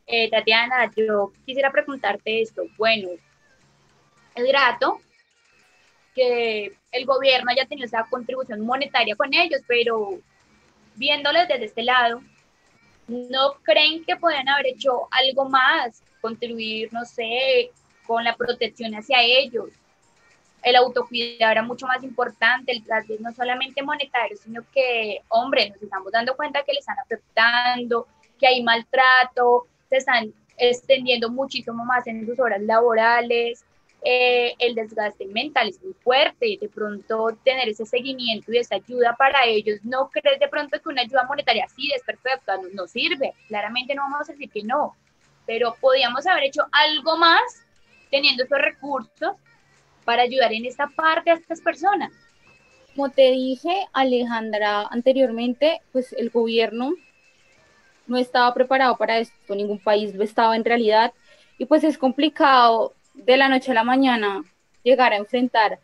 Eh, 0.08 0.30
Tatiana, 0.30 0.92
yo 0.96 1.32
quisiera 1.46 1.72
preguntarte 1.72 2.42
esto. 2.42 2.64
Bueno, 2.78 3.10
es 4.36 4.46
grato 4.46 5.00
que 6.14 6.74
el 6.92 7.06
gobierno 7.06 7.52
haya 7.52 7.66
tenido 7.66 7.86
esa 7.86 8.06
contribución 8.10 8.62
monetaria 8.62 9.16
con 9.16 9.34
ellos, 9.34 9.62
pero 9.68 10.20
viéndoles 10.96 11.48
desde 11.48 11.66
este 11.66 11.84
lado, 11.84 12.22
¿no 13.08 13.54
creen 13.64 14.04
que 14.06 14.16
pueden 14.16 14.48
haber 14.50 14.68
hecho 14.68 15.08
algo 15.12 15.50
más? 15.50 16.04
Contribuir, 16.22 16.92
no 16.94 17.04
sé, 17.06 17.72
con 18.06 18.24
la 18.24 18.36
protección 18.36 18.94
hacia 18.96 19.22
ellos. 19.22 19.70
El 20.62 20.78
autocuidado 20.78 21.52
era 21.52 21.64
mucho 21.64 21.86
más 21.88 22.04
importante, 22.04 22.72
el 22.72 22.84
trato 22.84 23.14
no 23.20 23.34
solamente 23.34 23.84
monetario, 23.84 24.38
sino 24.38 24.64
que, 24.74 25.22
hombre, 25.28 25.70
nos 25.70 25.82
estamos 25.82 26.12
dando 26.12 26.36
cuenta 26.38 26.64
que 26.64 26.74
le 26.74 26.80
están 26.80 26.98
afectando, 27.00 28.08
que 28.40 28.48
hay 28.48 28.64
maltrato, 28.64 29.68
se 29.90 29.98
están 29.98 30.34
extendiendo 30.58 31.30
muchísimo 31.30 31.84
más 31.84 32.08
en 32.08 32.26
sus 32.26 32.40
horas 32.40 32.62
laborales, 32.62 33.66
eh, 34.06 34.54
el 34.60 34.76
desgaste 34.76 35.26
mental 35.28 35.70
es 35.70 35.82
muy 35.82 35.94
fuerte, 35.94 36.58
de 36.60 36.68
pronto 36.68 37.38
tener 37.44 37.70
ese 37.70 37.86
seguimiento 37.86 38.52
y 38.52 38.58
esa 38.58 38.76
ayuda 38.76 39.16
para 39.18 39.46
ellos, 39.46 39.80
no 39.84 40.10
crees 40.10 40.40
de 40.40 40.50
pronto 40.50 40.78
que 40.82 40.90
una 40.90 41.04
ayuda 41.04 41.24
monetaria 41.24 41.68
sí 41.74 41.90
es 41.96 42.04
perfecta, 42.04 42.58
no, 42.74 42.86
sirve, 42.86 43.34
claramente 43.48 43.96
no 43.96 44.02
vamos 44.04 44.30
a 44.30 44.34
decir 44.34 44.50
que 44.50 44.64
no, 44.64 44.96
pero 45.46 45.76
podíamos 45.80 46.28
haber 46.28 46.44
hecho 46.44 46.64
algo 46.72 47.18
más 47.18 47.66
teniendo 48.12 48.44
esos 48.44 48.60
recursos 48.60 49.38
para 50.04 50.24
ayudar 50.24 50.52
en 50.52 50.66
esta 50.66 50.88
parte 50.88 51.32
a 51.32 51.36
estas 51.36 51.62
personas. 51.62 52.12
Como 52.94 53.10
te 53.10 53.32
dije, 53.32 53.88
Alejandra, 53.94 54.86
anteriormente, 54.92 55.82
pues 55.94 56.12
el 56.14 56.30
gobierno 56.30 56.92
no 58.06 58.18
estaba 58.18 58.54
preparado 58.54 58.98
para 58.98 59.20
esto, 59.20 59.56
ningún 59.56 59.80
país 59.80 60.14
lo 60.14 60.26
estaba 60.26 60.58
en 60.58 60.66
realidad, 60.66 61.14
y 61.58 61.66
pues 61.66 61.86
es 61.86 61.98
complicado 61.98 62.94
de 63.14 63.38
la 63.38 63.50
noche 63.50 63.72
a 63.72 63.76
la 63.76 63.84
mañana 63.84 64.44
llegar 64.84 65.14
a 65.14 65.18
enfrentar 65.18 65.80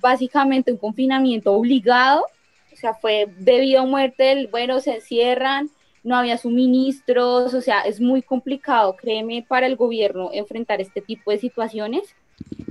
básicamente 0.00 0.72
un 0.72 0.78
confinamiento 0.78 1.52
obligado, 1.52 2.24
o 2.72 2.76
sea, 2.76 2.94
fue 2.94 3.26
debido 3.38 3.82
a 3.82 3.86
muerte, 3.86 4.48
bueno, 4.50 4.80
se 4.80 4.94
encierran, 4.96 5.70
no 6.02 6.16
había 6.16 6.38
suministros, 6.38 7.52
o 7.52 7.60
sea, 7.60 7.82
es 7.82 8.00
muy 8.00 8.22
complicado, 8.22 8.96
créeme, 8.96 9.44
para 9.46 9.66
el 9.66 9.76
gobierno 9.76 10.30
enfrentar 10.32 10.80
este 10.80 11.02
tipo 11.02 11.30
de 11.30 11.38
situaciones 11.38 12.14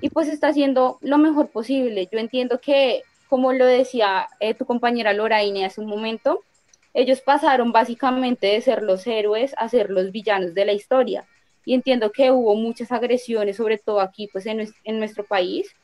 y 0.02 0.10
pues 0.10 0.28
está 0.28 0.48
haciendo 0.48 0.98
lo 1.02 1.18
mejor 1.18 1.50
posible. 1.50 2.08
Yo 2.12 2.18
entiendo 2.18 2.60
que, 2.60 3.04
como 3.28 3.54
lo 3.54 3.68
decía 3.68 4.28
eh, 4.40 4.56
tu 4.56 4.66
compañera 4.66 5.14
Loraine 5.14 5.66
hace 5.66 5.82
un 5.82 5.88
momento, 5.88 6.42
ellos 6.96 7.22
pasaron 7.22 7.72
básicamente 7.72 8.48
de 8.48 8.62
ser 8.62 8.82
los 8.82 9.06
héroes 9.06 9.54
a 9.58 9.70
ser 9.70 9.92
los 9.92 10.12
villanos 10.12 10.56
de 10.56 10.66
la 10.66 10.74
historia 10.74 11.28
y 11.66 11.74
entiendo 11.74 12.12
que 12.12 12.32
hubo 12.32 12.56
muchas 12.56 12.92
agresiones, 12.92 13.58
sobre 13.58 13.78
todo 13.78 14.00
aquí 14.02 14.28
pues 14.32 14.46
en, 14.46 14.68
nuestro 15.00 15.24
país, 15.24 15.76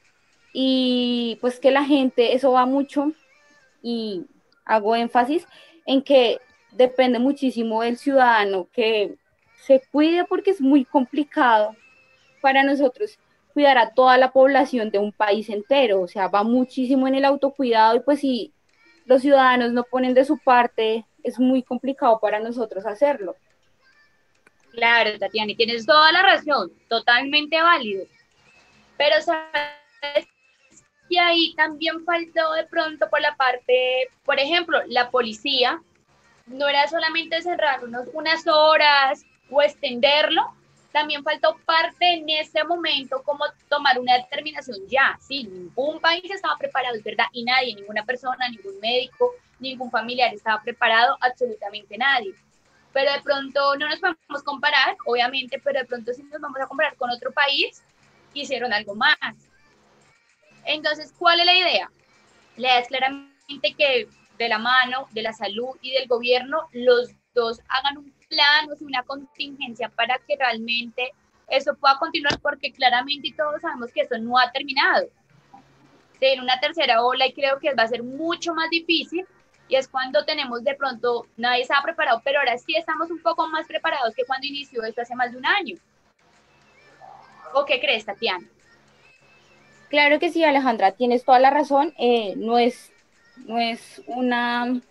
y 0.54 1.38
pues 1.42 1.60
que 1.60 1.72
la 1.72 1.84
gente, 1.84 2.34
eso 2.34 2.52
va 2.52 2.66
mucho, 2.66 3.12
y 3.82 4.26
hago 4.66 4.96
énfasis 4.96 5.48
en 5.86 6.02
que 6.02 6.40
depende 6.72 7.20
muchísimo 7.20 7.84
del 7.84 7.98
ciudadano 7.98 8.68
que 8.74 9.16
se 9.66 9.82
cuide 9.92 10.26
porque 10.26 10.52
es 10.52 10.62
muy 10.62 10.86
complicado 10.86 11.76
para 12.42 12.64
nosotros 12.64 13.18
cuidar 13.54 13.78
a 13.78 13.92
toda 13.92 14.18
la 14.18 14.32
población 14.32 14.92
de 14.92 15.00
un 15.00 15.12
país 15.14 15.50
entero, 15.50 16.02
o 16.02 16.08
sea, 16.08 16.28
va 16.28 16.44
muchísimo 16.44 17.08
en 17.08 17.16
el 17.16 17.26
autocuidado 17.26 17.96
y 17.96 18.00
pues 18.02 18.20
si 18.20 18.54
los 19.06 19.22
ciudadanos 19.22 19.72
no 19.72 19.84
ponen 19.84 20.14
de 20.14 20.26
su 20.26 20.38
parte, 20.38 21.06
es 21.24 21.40
muy 21.40 21.64
complicado 21.64 22.20
para 22.20 22.40
nosotros 22.40 22.86
hacerlo. 22.86 23.36
Claro, 24.76 25.18
Tatiana, 25.18 25.52
y 25.52 25.56
tienes 25.56 25.86
toda 25.86 26.12
la 26.12 26.22
razón, 26.22 26.72
totalmente 26.90 27.62
válido. 27.62 28.06
Pero 28.98 29.22
sabes 29.22 30.28
que 31.10 31.20
ahí 31.20 31.54
también 31.56 32.04
faltó 32.04 32.54
de 32.54 32.66
pronto 32.66 33.10
por 33.10 33.22
la 33.22 33.36
parte, 33.36 34.10
por 34.24 34.40
ejemplo, 34.40 34.80
la 34.88 35.10
policía, 35.10 35.82
no 36.48 36.68
era 36.68 36.88
solamente 36.88 37.42
cerrarnos 37.42 38.08
unas 38.14 38.46
horas 38.48 39.26
o 39.50 39.62
extenderlo, 39.62 40.44
también 40.92 41.24
faltó 41.24 41.58
parte 41.66 42.14
en 42.14 42.30
ese 42.30 42.64
momento 42.64 43.22
como 43.24 43.46
tomar 43.70 44.00
una 44.00 44.16
determinación 44.16 44.78
ya. 44.88 45.18
Sí, 45.22 45.44
ningún 45.44 46.00
país 46.00 46.30
estaba 46.30 46.58
preparado, 46.58 46.96
es 46.96 47.04
verdad, 47.04 47.26
y 47.32 47.44
nadie, 47.44 47.76
ninguna 47.76 48.06
persona, 48.06 48.48
ningún 48.50 48.80
médico, 48.80 49.32
ningún 49.60 49.92
familiar 49.92 50.34
estaba 50.34 50.62
preparado, 50.62 51.18
absolutamente 51.22 51.98
nadie 51.98 52.34
pero 52.96 53.12
de 53.12 53.22
pronto 53.24 53.76
no 53.76 53.90
nos 53.90 54.00
podemos 54.00 54.42
comparar, 54.46 54.96
obviamente, 55.06 55.60
pero 55.62 55.80
de 55.80 55.86
pronto 55.86 56.14
si 56.14 56.24
nos 56.24 56.40
vamos 56.40 56.62
a 56.62 56.66
comparar 56.66 56.96
con 56.96 57.10
otro 57.12 57.30
país, 57.34 57.84
hicieron 58.34 58.72
algo 58.72 58.96
más. 58.96 59.18
Entonces, 60.64 61.14
¿cuál 61.20 61.42
es 61.42 61.46
la 61.46 61.58
idea? 61.58 61.92
La 62.56 62.70
idea 62.70 62.80
es 62.80 62.88
claramente 62.88 63.76
que 63.78 64.08
de 64.38 64.48
la 64.48 64.60
mano 64.60 65.10
de 65.12 65.24
la 65.24 65.34
salud 65.34 65.76
y 65.82 65.92
del 65.92 66.08
gobierno, 66.08 66.70
los 66.72 67.10
dos 67.34 67.60
hagan 67.68 67.98
un 67.98 68.14
plan, 68.30 68.72
o 68.72 68.78
sea, 68.78 68.88
una 68.88 69.04
contingencia 69.04 69.90
para 69.90 70.18
que 70.20 70.38
realmente 70.40 71.12
eso 71.50 71.76
pueda 71.76 72.00
continuar, 72.00 72.40
porque 72.40 72.72
claramente 72.72 73.34
todos 73.36 73.60
sabemos 73.60 73.92
que 73.92 74.02
eso 74.02 74.18
no 74.20 74.40
ha 74.40 74.54
terminado. 74.54 75.10
En 76.22 76.40
una 76.40 76.62
tercera 76.62 77.04
ola 77.04 77.28
y 77.28 77.34
creo 77.34 77.60
que 77.60 77.74
va 77.74 77.84
a 77.84 77.88
ser 77.90 78.04
mucho 78.04 78.54
más 78.54 78.70
difícil 78.70 79.28
y 79.68 79.76
es 79.76 79.88
cuando 79.88 80.26
tenemos 80.26 80.64
de 80.64 80.76
pronto, 80.76 81.26
nadie 81.38 81.64
estaba 81.64 81.82
preparado, 81.84 82.22
pero 82.24 82.40
ahora 82.40 82.58
sí 82.58 82.76
estamos 82.76 83.10
un 83.10 83.22
poco 83.22 83.48
más 83.48 83.68
preparados 83.68 84.14
que 84.14 84.26
cuando 84.26 84.48
inició 84.48 84.84
esto 84.84 85.02
hace 85.02 85.16
más 85.16 85.32
de 85.32 85.38
un 85.38 85.46
año. 85.46 85.76
¿O 87.54 87.66
qué 87.66 87.80
crees, 87.80 88.06
Tatiana? 88.06 88.46
Claro 89.90 90.20
que 90.20 90.30
sí, 90.30 90.44
Alejandra, 90.44 90.92
tienes 90.92 91.24
toda 91.24 91.40
la 91.40 91.50
razón. 91.50 91.94
Eh, 91.98 92.34
no, 92.36 92.58
es, 92.58 92.92
no 93.38 93.58
es 93.58 94.04
una 94.08 94.82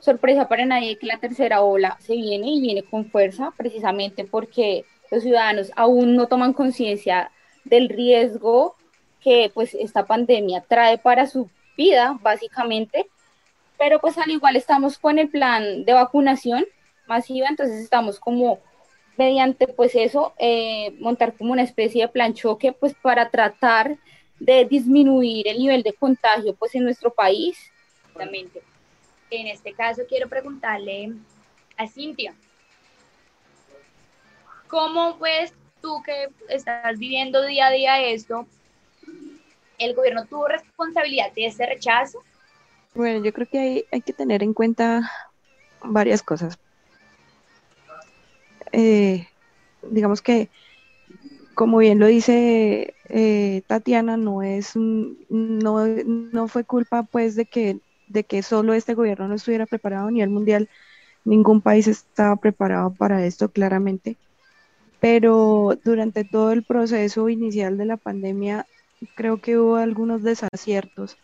sorpresa 0.00 0.48
para 0.48 0.66
nadie 0.66 0.98
que 0.98 1.06
la 1.06 1.18
tercera 1.18 1.62
ola 1.62 1.96
se 2.00 2.14
viene 2.14 2.50
y 2.50 2.60
viene 2.60 2.82
con 2.82 3.06
fuerza, 3.06 3.52
precisamente 3.56 4.24
porque 4.24 4.84
los 5.10 5.22
ciudadanos 5.22 5.72
aún 5.76 6.14
no 6.14 6.26
toman 6.26 6.52
conciencia 6.52 7.30
del 7.64 7.88
riesgo 7.88 8.76
que 9.20 9.50
pues 9.54 9.74
esta 9.74 10.04
pandemia 10.04 10.60
trae 10.60 10.98
para 10.98 11.26
su 11.26 11.48
vida, 11.76 12.18
básicamente, 12.20 13.06
pero 13.78 14.00
pues 14.00 14.18
al 14.18 14.30
igual 14.30 14.56
estamos 14.56 14.98
con 14.98 15.18
el 15.18 15.28
plan 15.28 15.84
de 15.84 15.92
vacunación 15.92 16.64
masiva, 17.06 17.48
entonces 17.48 17.80
estamos 17.80 18.18
como 18.18 18.60
mediante 19.16 19.68
pues 19.68 19.94
eso, 19.94 20.34
eh, 20.38 20.94
montar 20.98 21.34
como 21.34 21.52
una 21.52 21.62
especie 21.62 22.02
de 22.02 22.08
plan 22.08 22.34
choque 22.34 22.72
pues 22.72 22.94
para 22.94 23.30
tratar 23.30 23.96
de 24.38 24.64
disminuir 24.64 25.46
el 25.48 25.58
nivel 25.58 25.82
de 25.82 25.92
contagio 25.92 26.54
pues 26.54 26.74
en 26.74 26.84
nuestro 26.84 27.12
país. 27.12 27.58
Exactamente. 28.08 28.62
En 29.30 29.46
este 29.48 29.72
caso 29.72 30.02
quiero 30.08 30.28
preguntarle 30.28 31.12
a 31.76 31.86
Cintia, 31.86 32.34
¿cómo 34.68 35.18
ves 35.18 35.52
tú 35.80 36.02
que 36.04 36.28
estás 36.48 36.98
viviendo 36.98 37.44
día 37.44 37.66
a 37.66 37.70
día 37.70 38.02
esto? 38.02 38.46
¿El 39.78 39.94
gobierno 39.94 40.24
tuvo 40.26 40.46
responsabilidad 40.48 41.32
de 41.32 41.46
ese 41.46 41.66
rechazo? 41.66 42.22
Bueno, 42.94 43.24
yo 43.24 43.32
creo 43.32 43.46
que 43.48 43.58
hay, 43.58 43.84
hay 43.92 44.02
que 44.02 44.12
tener 44.12 44.42
en 44.42 44.54
cuenta 44.54 45.10
varias 45.82 46.22
cosas. 46.22 46.58
Eh, 48.72 49.26
digamos 49.82 50.22
que, 50.22 50.50
como 51.54 51.78
bien 51.78 51.98
lo 51.98 52.06
dice 52.06 52.96
eh, 53.04 53.62
Tatiana, 53.66 54.16
no 54.16 54.42
es 54.42 54.72
no, 54.76 55.86
no 55.86 56.48
fue 56.48 56.64
culpa 56.64 57.04
pues 57.04 57.36
de 57.36 57.46
que, 57.46 57.80
de 58.06 58.24
que 58.24 58.42
solo 58.42 58.74
este 58.74 58.94
gobierno 58.94 59.28
no 59.28 59.34
estuviera 59.34 59.66
preparado, 59.66 60.10
ni 60.10 60.22
el 60.22 60.30
mundial, 60.30 60.68
ningún 61.24 61.62
país 61.62 61.88
estaba 61.88 62.36
preparado 62.36 62.96
para 62.96 63.26
esto 63.26 63.52
claramente. 63.52 64.18
Pero 65.00 65.78
durante 65.84 66.24
todo 66.24 66.52
el 66.52 66.64
proceso 66.64 67.28
inicial 67.30 67.78
de 67.78 67.86
la 67.86 67.98
pandemia, 67.98 68.68
creo 69.14 69.40
que 69.40 69.58
hubo 69.58 69.76
algunos 69.76 70.22
desaciertos 70.22 71.18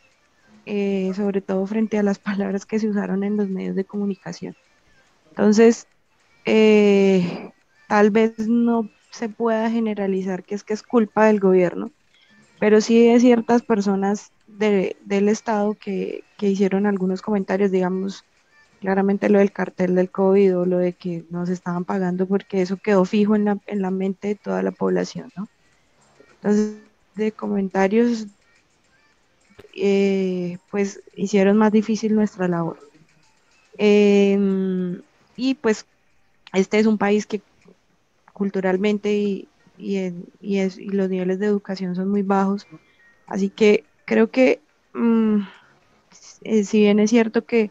eh, 0.72 1.10
sobre 1.16 1.40
todo 1.40 1.66
frente 1.66 1.98
a 1.98 2.04
las 2.04 2.20
palabras 2.20 2.64
que 2.64 2.78
se 2.78 2.88
usaron 2.88 3.24
en 3.24 3.36
los 3.36 3.48
medios 3.48 3.74
de 3.74 3.84
comunicación. 3.84 4.54
Entonces, 5.30 5.88
eh, 6.44 7.50
tal 7.88 8.12
vez 8.12 8.38
no 8.46 8.88
se 9.10 9.28
pueda 9.28 9.68
generalizar 9.68 10.44
que 10.44 10.54
es 10.54 10.62
que 10.62 10.74
es 10.74 10.84
culpa 10.84 11.26
del 11.26 11.40
gobierno, 11.40 11.90
pero 12.60 12.80
sí 12.80 13.04
de 13.04 13.18
ciertas 13.18 13.62
personas 13.62 14.30
del 14.46 15.28
Estado 15.28 15.74
que, 15.74 16.22
hicieron 16.40 16.86
algunos 16.86 17.20
comentarios, 17.20 17.72
digamos, 17.72 18.24
claramente 18.78 19.28
lo 19.28 19.40
del 19.40 19.50
cartel 19.50 19.96
del 19.96 20.12
COVID 20.12 20.66
lo 20.66 20.78
de 20.78 20.92
que 20.92 21.24
nos 21.30 21.48
estaban 21.48 21.84
pagando 21.84 22.26
porque 22.26 22.62
eso 22.62 22.76
quedó 22.76 23.04
fijo 23.04 23.34
en 23.34 23.44
la, 23.44 23.58
en 23.66 23.82
la 23.82 23.90
mente 23.90 24.28
de 24.28 24.34
toda 24.36 24.62
la 24.62 24.70
población. 24.70 25.32
Entonces, 26.36 26.76
de 27.16 27.32
comentarios 27.32 28.28
eh, 29.74 30.58
pues 30.70 31.02
hicieron 31.16 31.56
más 31.56 31.72
difícil 31.72 32.14
nuestra 32.14 32.48
labor. 32.48 32.78
Em, 33.78 35.00
y 35.36 35.54
pues 35.54 35.86
este 36.52 36.78
es 36.78 36.86
un 36.86 36.98
país 36.98 37.26
que 37.26 37.40
culturalmente 38.32 39.12
y, 39.14 39.48
y, 39.78 39.96
es, 39.96 40.78
y 40.78 40.88
los 40.88 41.08
niveles 41.08 41.38
de 41.38 41.46
educación 41.46 41.94
son 41.94 42.08
muy 42.10 42.22
bajos. 42.22 42.66
Así 43.26 43.48
que 43.50 43.84
creo 44.04 44.30
que 44.30 44.60
mm, 44.94 45.40
eh, 46.42 46.64
si 46.64 46.80
bien 46.80 46.98
es 47.00 47.10
cierto 47.10 47.44
que, 47.44 47.70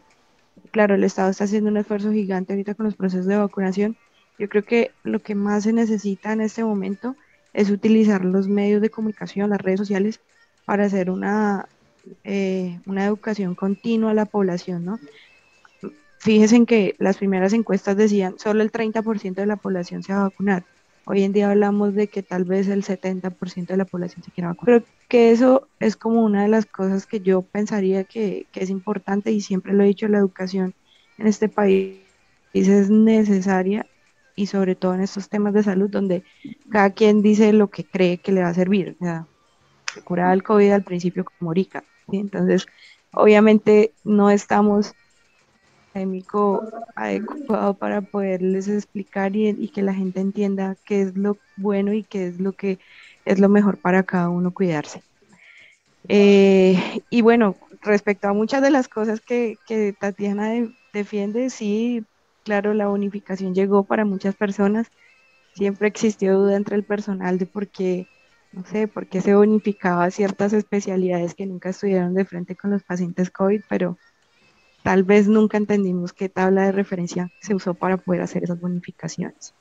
claro, 0.70 0.94
el 0.94 1.04
Estado 1.04 1.30
está 1.30 1.44
haciendo 1.44 1.70
un 1.70 1.76
esfuerzo 1.76 2.12
gigante 2.12 2.52
ahorita 2.52 2.74
con 2.74 2.86
los 2.86 2.96
procesos 2.96 3.26
de 3.26 3.36
vacunación, 3.36 3.96
yo 4.38 4.48
creo 4.48 4.64
que 4.64 4.92
lo 5.02 5.20
que 5.20 5.34
más 5.34 5.64
se 5.64 5.72
necesita 5.72 6.32
en 6.32 6.40
este 6.40 6.64
momento 6.64 7.16
es 7.52 7.70
utilizar 7.70 8.24
los 8.24 8.48
medios 8.48 8.80
de 8.80 8.90
comunicación, 8.90 9.50
las 9.50 9.60
redes 9.60 9.80
sociales, 9.80 10.20
para 10.64 10.84
hacer 10.84 11.10
una, 11.10 11.68
eh, 12.24 12.80
una 12.86 13.04
educación 13.04 13.54
continua 13.54 14.10
a 14.10 14.14
la 14.14 14.26
población, 14.26 14.84
¿no? 14.84 14.98
Fíjense 16.18 16.56
en 16.56 16.66
que 16.66 16.96
las 16.98 17.16
primeras 17.16 17.52
encuestas 17.52 17.96
decían 17.96 18.38
solo 18.38 18.62
el 18.62 18.70
30% 18.70 19.34
de 19.34 19.46
la 19.46 19.56
población 19.56 20.02
se 20.02 20.12
va 20.12 20.20
a 20.20 20.24
vacunar. 20.24 20.64
Hoy 21.06 21.22
en 21.22 21.32
día 21.32 21.50
hablamos 21.50 21.94
de 21.94 22.08
que 22.08 22.22
tal 22.22 22.44
vez 22.44 22.68
el 22.68 22.84
70% 22.84 23.66
de 23.66 23.76
la 23.76 23.86
población 23.86 24.22
se 24.22 24.30
quiera 24.30 24.48
vacunar. 24.48 24.82
Creo 24.82 24.92
que 25.08 25.30
eso 25.30 25.68
es 25.80 25.96
como 25.96 26.22
una 26.22 26.42
de 26.42 26.48
las 26.48 26.66
cosas 26.66 27.06
que 27.06 27.20
yo 27.20 27.42
pensaría 27.42 28.04
que, 28.04 28.46
que 28.52 28.62
es 28.62 28.70
importante 28.70 29.32
y 29.32 29.40
siempre 29.40 29.72
lo 29.72 29.82
he 29.82 29.86
dicho, 29.86 30.08
la 30.08 30.18
educación 30.18 30.74
en 31.16 31.26
este 31.26 31.48
país 31.48 32.00
es 32.52 32.90
necesaria 32.90 33.86
y 34.36 34.46
sobre 34.46 34.74
todo 34.74 34.94
en 34.94 35.00
estos 35.00 35.28
temas 35.28 35.52
de 35.54 35.62
salud 35.62 35.90
donde 35.90 36.22
cada 36.70 36.90
quien 36.90 37.22
dice 37.22 37.52
lo 37.52 37.68
que 37.68 37.84
cree 37.84 38.18
que 38.18 38.32
le 38.32 38.42
va 38.42 38.48
a 38.48 38.54
servir. 38.54 38.96
O 39.00 39.04
sea, 39.04 39.26
se 39.92 40.02
curaba 40.02 40.32
el 40.32 40.42
COVID 40.42 40.70
al 40.70 40.84
principio 40.84 41.24
como 41.24 41.52
rica. 41.52 41.84
Entonces, 42.18 42.66
obviamente 43.12 43.92
no 44.04 44.30
estamos 44.30 44.94
académico 45.90 46.62
adecuado 46.94 47.74
para 47.74 48.00
poderles 48.00 48.68
explicar 48.68 49.34
y, 49.34 49.68
que 49.68 49.82
la 49.82 49.94
gente 49.94 50.20
entienda 50.20 50.76
qué 50.84 51.02
es 51.02 51.16
lo 51.16 51.36
bueno 51.56 51.92
y 51.92 52.04
qué 52.04 52.28
es 52.28 52.40
lo 52.40 52.52
que 52.52 52.78
es 53.24 53.38
lo 53.38 53.48
mejor 53.48 53.78
para 53.78 54.02
cada 54.04 54.28
uno 54.28 54.54
cuidarse. 54.54 55.02
Eh, 56.08 57.02
y 57.10 57.22
bueno, 57.22 57.56
respecto 57.82 58.28
a 58.28 58.32
muchas 58.32 58.62
de 58.62 58.70
las 58.70 58.88
cosas 58.88 59.20
que 59.20 59.56
Tatiana 59.98 60.52
defiende, 60.92 61.50
sí, 61.50 62.04
claro, 62.44 62.74
la 62.74 62.88
unificación 62.88 63.54
llegó 63.54 63.84
para 63.84 64.04
muchas 64.04 64.34
personas. 64.34 64.88
Siempre 65.54 65.88
existió 65.88 66.38
duda 66.38 66.56
entre 66.56 66.76
el 66.76 66.84
personal 66.84 67.38
de 67.38 67.46
por 67.46 67.68
qué, 67.68 68.06
no 68.52 68.64
sé, 68.66 68.88
por 68.88 69.06
qué 69.06 69.20
se 69.20 69.36
unificaba 69.36 70.10
ciertas 70.10 70.52
especialidades 70.52 71.34
que 71.34 71.46
nunca 71.46 71.70
estuvieron 71.70 72.14
de 72.14 72.24
frente 72.24 72.56
con 72.56 72.70
los 72.70 72.82
pacientes 72.82 73.30
COVID, 73.30 73.62
pero 73.68 73.96
tal 74.82 75.04
vez 75.04 75.28
nunca 75.28 75.56
entendimos 75.56 76.12
qué 76.12 76.28
tabla 76.28 76.64
de 76.64 76.72
referencia 76.72 77.30
se 77.40 77.54
usó 77.54 77.74
para 77.74 77.96
poder 77.96 78.22
hacer 78.22 78.42
esas 78.44 78.60
bonificaciones. 78.60 79.54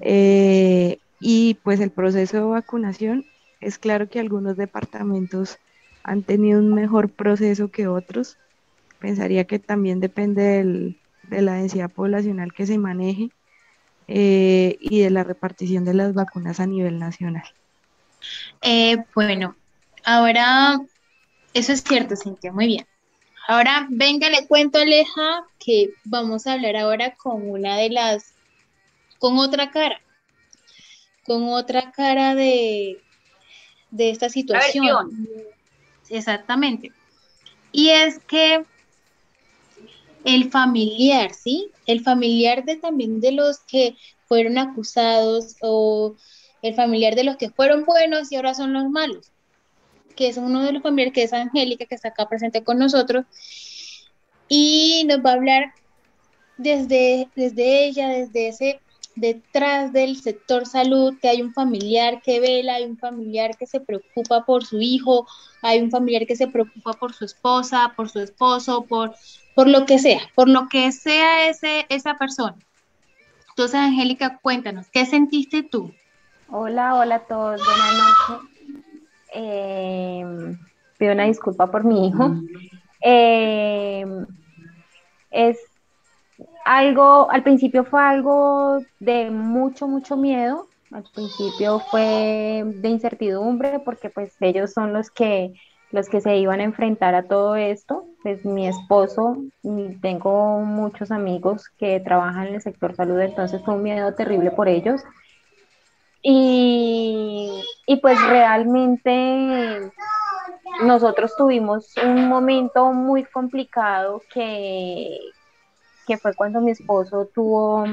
Eh, 0.00 0.98
y 1.20 1.54
pues 1.64 1.80
el 1.80 1.90
proceso 1.90 2.36
de 2.36 2.42
vacunación, 2.44 3.24
es 3.60 3.78
claro 3.78 4.08
que 4.08 4.20
algunos 4.20 4.56
departamentos 4.56 5.58
han 6.04 6.22
tenido 6.22 6.60
un 6.60 6.74
mejor 6.74 7.10
proceso 7.10 7.70
que 7.70 7.88
otros. 7.88 8.38
Pensaría 9.00 9.44
que 9.44 9.58
también 9.58 9.98
depende 9.98 10.94
de 11.24 11.42
la 11.42 11.54
densidad 11.54 11.90
poblacional 11.90 12.52
que 12.52 12.66
se 12.66 12.78
maneje 12.78 13.30
eh, 14.06 14.76
y 14.78 15.00
de 15.00 15.10
la 15.10 15.24
repartición 15.24 15.84
de 15.84 15.94
las 15.94 16.14
vacunas 16.14 16.60
a 16.60 16.66
nivel 16.66 16.98
nacional. 16.98 17.44
Eh, 18.62 18.96
bueno, 19.14 19.56
ahora, 20.04 20.78
eso 21.54 21.72
es 21.72 21.82
cierto, 21.82 22.16
Cintia, 22.16 22.52
muy 22.52 22.66
bien. 22.66 22.86
Ahora, 23.48 23.86
venga, 23.90 24.28
le 24.28 24.46
cuento, 24.46 24.78
Aleja, 24.78 25.44
que 25.58 25.90
vamos 26.04 26.46
a 26.46 26.54
hablar 26.54 26.76
ahora 26.76 27.14
con 27.14 27.48
una 27.48 27.76
de 27.76 27.90
las, 27.90 28.34
con 29.18 29.38
otra 29.38 29.70
cara, 29.70 30.00
con 31.24 31.48
otra 31.48 31.92
cara 31.92 32.34
de, 32.34 33.00
de 33.90 34.10
esta 34.10 34.28
situación. 34.28 35.28
Exactamente. 36.08 36.92
Y 37.72 37.90
es 37.90 38.18
que 38.20 38.64
el 40.24 40.50
familiar, 40.50 41.32
¿sí? 41.32 41.70
El 41.86 42.02
familiar 42.02 42.64
de 42.64 42.76
también 42.76 43.20
de 43.20 43.32
los 43.32 43.60
que 43.60 43.96
fueron 44.26 44.58
acusados 44.58 45.54
o 45.60 46.16
el 46.66 46.74
familiar 46.74 47.14
de 47.14 47.24
los 47.24 47.36
que 47.36 47.50
fueron 47.50 47.84
buenos 47.84 48.30
y 48.32 48.36
ahora 48.36 48.54
son 48.54 48.72
los 48.72 48.88
malos 48.88 49.30
que 50.16 50.28
es 50.28 50.38
uno 50.38 50.62
de 50.62 50.72
los 50.72 50.82
familiares, 50.82 51.12
que 51.12 51.22
es 51.22 51.32
Angélica, 51.32 51.84
que 51.84 51.94
está 51.94 52.08
acá 52.08 52.26
presente 52.28 52.64
con 52.64 52.78
nosotros, 52.78 53.26
y 54.48 55.04
nos 55.06 55.18
va 55.18 55.30
a 55.30 55.34
hablar 55.34 55.74
desde, 56.56 57.28
desde 57.36 57.84
ella, 57.84 58.08
desde 58.08 58.48
ese 58.48 58.80
detrás 59.14 59.94
del 59.94 60.16
sector 60.16 60.66
salud, 60.66 61.14
que 61.20 61.28
hay 61.28 61.40
un 61.40 61.54
familiar 61.54 62.20
que 62.22 62.38
vela, 62.38 62.74
hay 62.74 62.84
un 62.84 62.98
familiar 62.98 63.56
que 63.56 63.66
se 63.66 63.80
preocupa 63.80 64.44
por 64.44 64.64
su 64.64 64.80
hijo, 64.80 65.26
hay 65.62 65.80
un 65.80 65.90
familiar 65.90 66.26
que 66.26 66.36
se 66.36 66.48
preocupa 66.48 66.92
por 66.92 67.14
su 67.14 67.24
esposa, 67.24 67.94
por 67.96 68.10
su 68.10 68.20
esposo, 68.20 68.82
por, 68.82 69.14
por 69.54 69.68
lo 69.68 69.86
que 69.86 69.98
sea, 69.98 70.20
por 70.34 70.50
lo 70.50 70.68
que 70.68 70.92
sea 70.92 71.48
ese, 71.48 71.86
esa 71.88 72.18
persona. 72.18 72.56
Entonces, 73.48 73.76
Angélica, 73.76 74.38
cuéntanos, 74.42 74.86
¿qué 74.92 75.06
sentiste 75.06 75.62
tú? 75.62 75.94
Hola, 76.48 76.94
hola 76.94 77.16
a 77.16 77.20
todos, 77.20 77.60
buenas 77.64 77.92
noches. 77.98 78.48
Eh, 79.34 80.24
pido 80.98 81.12
una 81.12 81.24
disculpa 81.24 81.70
por 81.70 81.84
mi 81.84 82.06
hijo. 82.06 82.34
Eh, 83.02 84.04
es 85.30 85.58
algo, 86.64 87.30
al 87.30 87.42
principio 87.42 87.84
fue 87.84 88.00
algo 88.00 88.78
de 89.00 89.30
mucho, 89.30 89.88
mucho 89.88 90.16
miedo. 90.16 90.68
Al 90.92 91.04
principio 91.14 91.80
fue 91.90 92.62
de 92.64 92.88
incertidumbre 92.88 93.80
porque 93.80 94.08
pues 94.10 94.36
ellos 94.40 94.72
son 94.72 94.92
los 94.92 95.10
que 95.10 95.52
los 95.92 96.08
que 96.08 96.20
se 96.20 96.36
iban 96.36 96.60
a 96.60 96.64
enfrentar 96.64 97.14
a 97.14 97.28
todo 97.28 97.54
esto, 97.54 98.04
pues 98.22 98.44
mi 98.44 98.66
esposo, 98.66 99.36
tengo 100.02 100.60
muchos 100.60 101.10
amigos 101.10 101.68
que 101.78 102.00
trabajan 102.00 102.48
en 102.48 102.56
el 102.56 102.60
sector 102.60 102.94
salud, 102.94 103.20
entonces 103.20 103.62
fue 103.64 103.74
un 103.74 103.82
miedo 103.82 104.12
terrible 104.14 104.50
por 104.50 104.68
ellos. 104.68 105.00
Y, 106.28 107.62
pues 108.02 108.20
realmente 108.28 109.92
nosotros 110.82 111.36
tuvimos 111.36 111.94
un 112.04 112.26
momento 112.26 112.92
muy 112.92 113.22
complicado 113.22 114.20
que, 114.34 115.18
que 116.04 116.18
fue 116.18 116.34
cuando 116.34 116.60
mi 116.60 116.72
esposo 116.72 117.30
tuvo 117.32 117.84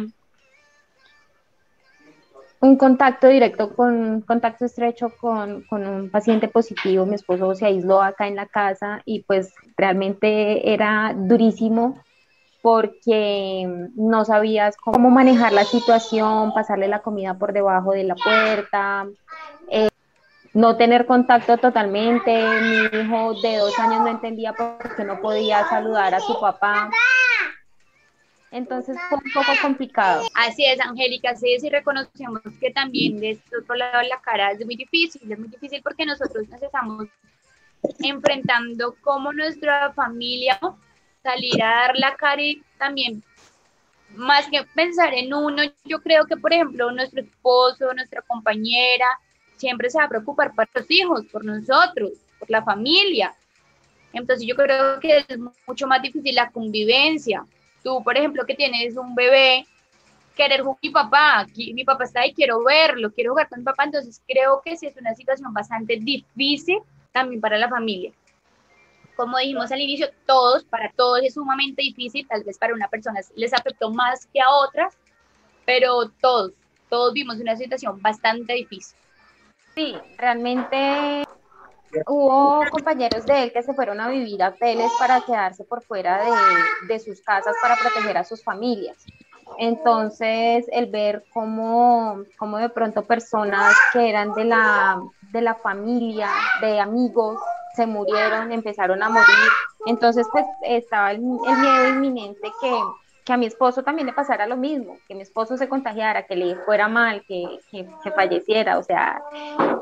un 2.60 2.78
contacto 2.78 3.28
directo 3.28 3.76
con 3.76 4.22
contacto 4.22 4.66
estrecho 4.66 5.12
con, 5.22 5.62
con, 5.70 5.86
un 5.86 6.10
paciente 6.10 6.48
positivo. 6.48 7.06
Mi 7.06 7.14
esposo 7.14 7.54
se 7.54 7.68
aisló 7.68 8.02
acá 8.02 8.28
en 8.28 8.36
la 8.36 8.48
casa 8.48 9.04
y 9.06 9.22
pues 9.22 9.54
realmente 9.78 10.74
era 10.74 11.14
durísimo 11.16 12.02
porque 12.64 13.68
no 13.96 14.24
sabías 14.24 14.78
cómo 14.78 15.10
manejar 15.10 15.52
la 15.52 15.66
situación, 15.66 16.54
pasarle 16.54 16.88
la 16.88 17.02
comida 17.02 17.38
por 17.38 17.52
debajo 17.52 17.92
de 17.92 18.06
la 18.06 18.16
puerta, 18.16 19.06
eh, 19.70 19.90
no 20.54 20.78
tener 20.78 21.06
contacto 21.06 21.58
totalmente. 21.58 22.32
Mi 22.32 23.02
hijo 23.02 23.34
de 23.42 23.58
dos 23.58 23.78
años 23.78 24.00
no 24.00 24.08
entendía 24.08 24.54
por 24.54 24.96
qué 24.96 25.04
no 25.04 25.20
podía 25.20 25.68
saludar 25.68 26.16
a 26.16 26.22
su 26.22 26.40
papá. 26.40 26.90
Entonces 28.50 28.96
fue 29.10 29.18
un 29.18 29.34
poco 29.34 29.52
complicado. 29.62 30.24
Así 30.34 30.64
es, 30.64 30.80
Angélica, 30.80 31.36
sí, 31.36 31.60
sí 31.60 31.70
reconocemos 31.70 32.40
que 32.62 32.72
también 32.72 33.20
de 33.20 33.32
este 33.32 33.58
otro 33.58 33.76
lado 33.76 34.00
de 34.00 34.08
la 34.08 34.22
cara 34.22 34.54
es 34.54 34.66
muy 34.66 34.78
difícil, 34.78 35.30
es 35.30 35.38
muy 35.38 35.50
difícil 35.50 35.82
porque 35.84 36.06
nosotros 36.06 36.48
nos 36.48 36.64
estamos 36.64 37.08
enfrentando 38.00 38.96
como 39.02 39.34
nuestra 39.34 39.92
familia 39.92 40.58
salir 41.24 41.64
a 41.64 41.70
dar 41.70 41.98
la 41.98 42.16
cara 42.16 42.42
y 42.42 42.62
también, 42.78 43.24
más 44.16 44.48
que 44.50 44.64
pensar 44.76 45.14
en 45.14 45.34
uno, 45.34 45.64
yo 45.86 46.02
creo 46.02 46.26
que, 46.26 46.38
por 46.38 46.54
ejemplo, 46.54 46.92
nuestro 46.92 47.22
esposo, 47.22 47.94
nuestra 47.94 48.22
compañera, 48.22 49.08
siempre 49.56 49.90
se 49.90 49.98
va 49.98 50.04
a 50.06 50.10
preocupar 50.10 50.54
por 50.54 50.68
los 50.74 50.92
hijos, 50.92 51.26
por 51.32 51.46
nosotros, 51.46 52.12
por 52.38 52.50
la 52.50 52.64
familia. 52.64 53.34
Entonces 54.12 54.46
yo 54.46 54.56
creo 54.56 55.00
que 55.00 55.26
es 55.28 55.40
mucho 55.66 55.88
más 55.88 56.02
difícil 56.02 56.36
la 56.36 56.52
convivencia. 56.52 57.46
Tú, 57.84 58.04
por 58.04 58.16
ejemplo, 58.18 58.46
que 58.46 58.54
tienes 58.54 58.96
un 58.96 59.16
bebé, 59.16 59.66
querer 60.36 60.62
jugar 60.62 60.80
mi 60.84 60.90
papá, 60.90 61.48
mi 61.56 61.84
papá 61.84 62.04
está 62.04 62.22
ahí, 62.22 62.34
quiero 62.34 62.64
verlo, 62.64 63.12
quiero 63.12 63.32
jugar 63.32 63.50
con 63.50 63.60
mi 63.60 63.66
papá, 63.66 63.86
entonces 63.86 64.22
creo 64.28 64.62
que 64.64 64.76
sí 64.78 64.88
es 64.88 64.98
una 64.98 65.16
situación 65.16 65.54
bastante 65.54 65.98
difícil 65.98 66.80
también 67.12 67.42
para 67.42 67.58
la 67.58 67.70
familia 67.70 68.12
como 69.16 69.38
dijimos 69.38 69.72
al 69.72 69.82
inicio, 69.82 70.10
todos, 70.26 70.64
para 70.66 70.92
todos 70.96 71.22
es 71.24 71.34
sumamente 71.36 71.82
difícil, 71.82 72.28
tal 72.28 72.44
vez 72.44 72.58
para 72.58 72.74
una 72.74 72.88
persona 72.88 73.20
les 73.36 73.54
afectó 73.54 73.92
más 73.92 74.28
que 74.28 74.42
a 74.42 74.50
otras, 74.50 74.96
pero 75.66 76.10
todos, 76.22 76.52
todos 76.90 77.14
vimos 77.14 77.38
una 77.40 77.56
situación 77.56 78.02
bastante 78.02 78.54
difícil. 78.54 78.98
Sí, 79.76 79.96
realmente 80.18 81.24
hubo 82.08 82.64
compañeros 82.72 83.26
de 83.26 83.44
él 83.44 83.54
que 83.54 83.64
se 83.64 83.74
fueron 83.74 84.00
a 84.00 84.10
vivir 84.10 84.42
a 84.44 84.50
hoteles 84.50 84.92
para 85.00 85.22
quedarse 85.22 85.64
por 85.64 85.84
fuera 85.84 86.24
de, 86.24 86.94
de 86.94 87.00
sus 87.00 87.22
casas 87.22 87.56
para 87.62 87.76
proteger 87.76 88.18
a 88.18 88.24
sus 88.24 88.44
familias. 88.44 88.98
Entonces, 89.58 90.66
el 90.72 90.88
ver 90.88 91.26
cómo, 91.34 92.24
cómo 92.38 92.58
de 92.58 92.70
pronto 92.70 93.04
personas 93.06 93.76
que 93.92 94.10
eran 94.10 94.34
de 94.34 94.46
la, 94.46 95.02
de 95.32 95.42
la 95.42 95.56
familia, 95.56 96.30
de 96.62 96.80
amigos, 96.80 97.40
se 97.76 97.86
murieron, 97.86 98.52
empezaron 98.52 99.02
a 99.04 99.10
morir. 99.10 99.50
Entonces, 99.86 100.28
pues 100.32 100.46
estaba 100.64 101.12
el, 101.12 101.18
el 101.18 101.58
miedo 101.58 101.90
inminente 101.90 102.52
que, 102.62 102.72
que, 103.26 103.34
a 103.34 103.38
mi 103.38 103.46
esposo 103.46 103.84
también 103.84 104.08
le 104.08 104.14
pasara 104.14 104.48
lo 104.48 104.58
mismo, 104.58 104.98
que 105.08 105.16
mi 105.16 105.22
esposo 105.22 105.58
se 105.58 105.68
contagiara, 105.68 106.26
que 106.26 106.36
le 106.36 106.56
fuera 106.58 106.88
mal, 106.88 107.24
que, 107.28 107.44
que, 107.72 107.88
que 108.04 108.12
falleciera. 108.12 108.78
O 108.78 108.84
sea, 108.84 109.22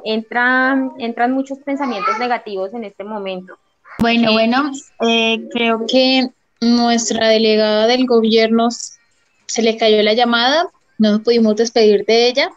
entran, 0.04 0.92
entran 0.98 1.32
muchos 1.32 1.60
pensamientos 1.60 2.18
negativos 2.20 2.74
en 2.74 2.86
este 2.86 3.04
momento. 3.04 3.58
Bueno, 4.00 4.32
bueno, 4.32 4.72
eh, 5.02 5.48
creo 5.52 5.86
que 5.88 6.30
nuestra 6.62 7.28
delegada 7.28 7.88
del 7.88 8.06
gobierno 8.06 8.70
se 8.72 9.62
le 9.62 9.78
cayó 9.78 10.02
la 10.02 10.14
llamada, 10.14 10.68
no 10.98 11.12
nos 11.12 11.22
pudimos 11.22 11.56
despedir 11.56 12.06
de 12.06 12.28
ella. 12.28 12.52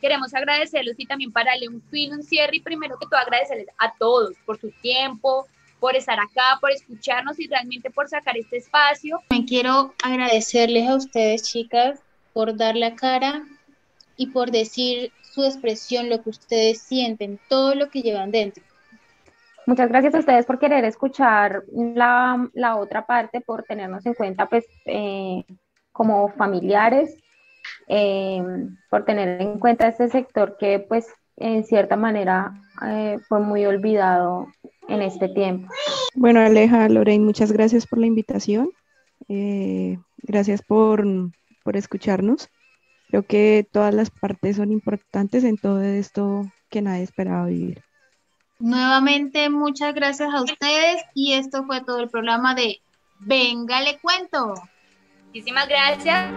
Queremos 0.00 0.34
agradecerles 0.34 0.94
y 0.98 1.06
también 1.06 1.32
para 1.32 1.52
darle 1.52 1.68
un 1.68 1.82
fin, 1.82 2.12
un 2.12 2.22
cierre 2.22 2.56
y 2.56 2.60
primero 2.60 2.98
que 2.98 3.06
todo 3.06 3.20
agradecerles 3.20 3.68
a 3.78 3.92
todos 3.98 4.34
por 4.46 4.58
su 4.58 4.70
tiempo, 4.80 5.46
por 5.78 5.96
estar 5.96 6.18
acá, 6.18 6.58
por 6.60 6.70
escucharnos 6.70 7.38
y 7.38 7.46
realmente 7.46 7.90
por 7.90 8.08
sacar 8.08 8.36
este 8.36 8.58
espacio. 8.58 9.20
Me 9.30 9.44
quiero 9.44 9.94
agradecerles 10.02 10.88
a 10.88 10.96
ustedes, 10.96 11.42
chicas, 11.42 12.00
por 12.32 12.56
dar 12.56 12.76
la 12.76 12.94
cara 12.94 13.44
y 14.16 14.28
por 14.28 14.50
decir 14.50 15.12
su 15.32 15.44
expresión, 15.44 16.08
lo 16.08 16.22
que 16.22 16.30
ustedes 16.30 16.82
sienten, 16.82 17.38
todo 17.48 17.74
lo 17.74 17.88
que 17.88 18.02
llevan 18.02 18.30
dentro. 18.30 18.62
Muchas 19.66 19.88
gracias 19.88 20.14
a 20.14 20.18
ustedes 20.18 20.46
por 20.46 20.58
querer 20.58 20.84
escuchar 20.84 21.62
la, 21.72 22.48
la 22.54 22.76
otra 22.76 23.06
parte, 23.06 23.40
por 23.40 23.62
tenernos 23.62 24.04
en 24.04 24.14
cuenta 24.14 24.46
pues 24.46 24.64
eh, 24.84 25.44
como 25.92 26.28
familiares, 26.28 27.16
eh, 27.88 28.42
por 28.88 29.04
tener 29.04 29.40
en 29.40 29.58
cuenta 29.58 29.88
este 29.88 30.08
sector 30.08 30.56
que 30.58 30.78
pues 30.80 31.06
en 31.36 31.64
cierta 31.64 31.96
manera 31.96 32.52
eh, 32.86 33.18
fue 33.28 33.40
muy 33.40 33.64
olvidado 33.66 34.48
en 34.88 35.02
este 35.02 35.28
tiempo. 35.28 35.72
Bueno, 36.14 36.40
Aleja, 36.40 36.88
Lorraine, 36.88 37.24
muchas 37.24 37.52
gracias 37.52 37.86
por 37.86 37.98
la 37.98 38.06
invitación. 38.06 38.70
gracias 40.22 40.62
por, 40.62 41.04
por 41.62 41.76
escucharnos. 41.76 42.48
Creo 43.08 43.24
que 43.24 43.66
todas 43.70 43.92
las 43.92 44.10
partes 44.10 44.56
son 44.56 44.70
importantes 44.70 45.44
en 45.44 45.56
todo 45.56 45.82
esto 45.82 46.46
que 46.68 46.82
nadie 46.82 47.02
esperaba 47.02 47.46
vivir. 47.46 47.82
Nuevamente, 48.60 49.48
muchas 49.48 49.94
gracias 49.94 50.32
a 50.32 50.42
ustedes 50.42 51.02
y 51.14 51.32
esto 51.32 51.64
fue 51.64 51.80
todo 51.82 51.98
el 52.00 52.10
programa 52.10 52.54
de 52.54 52.80
Venga, 53.18 53.82
le 53.82 53.98
cuento. 53.98 54.54
Muchísimas 55.26 55.68
gracias. 55.68 56.30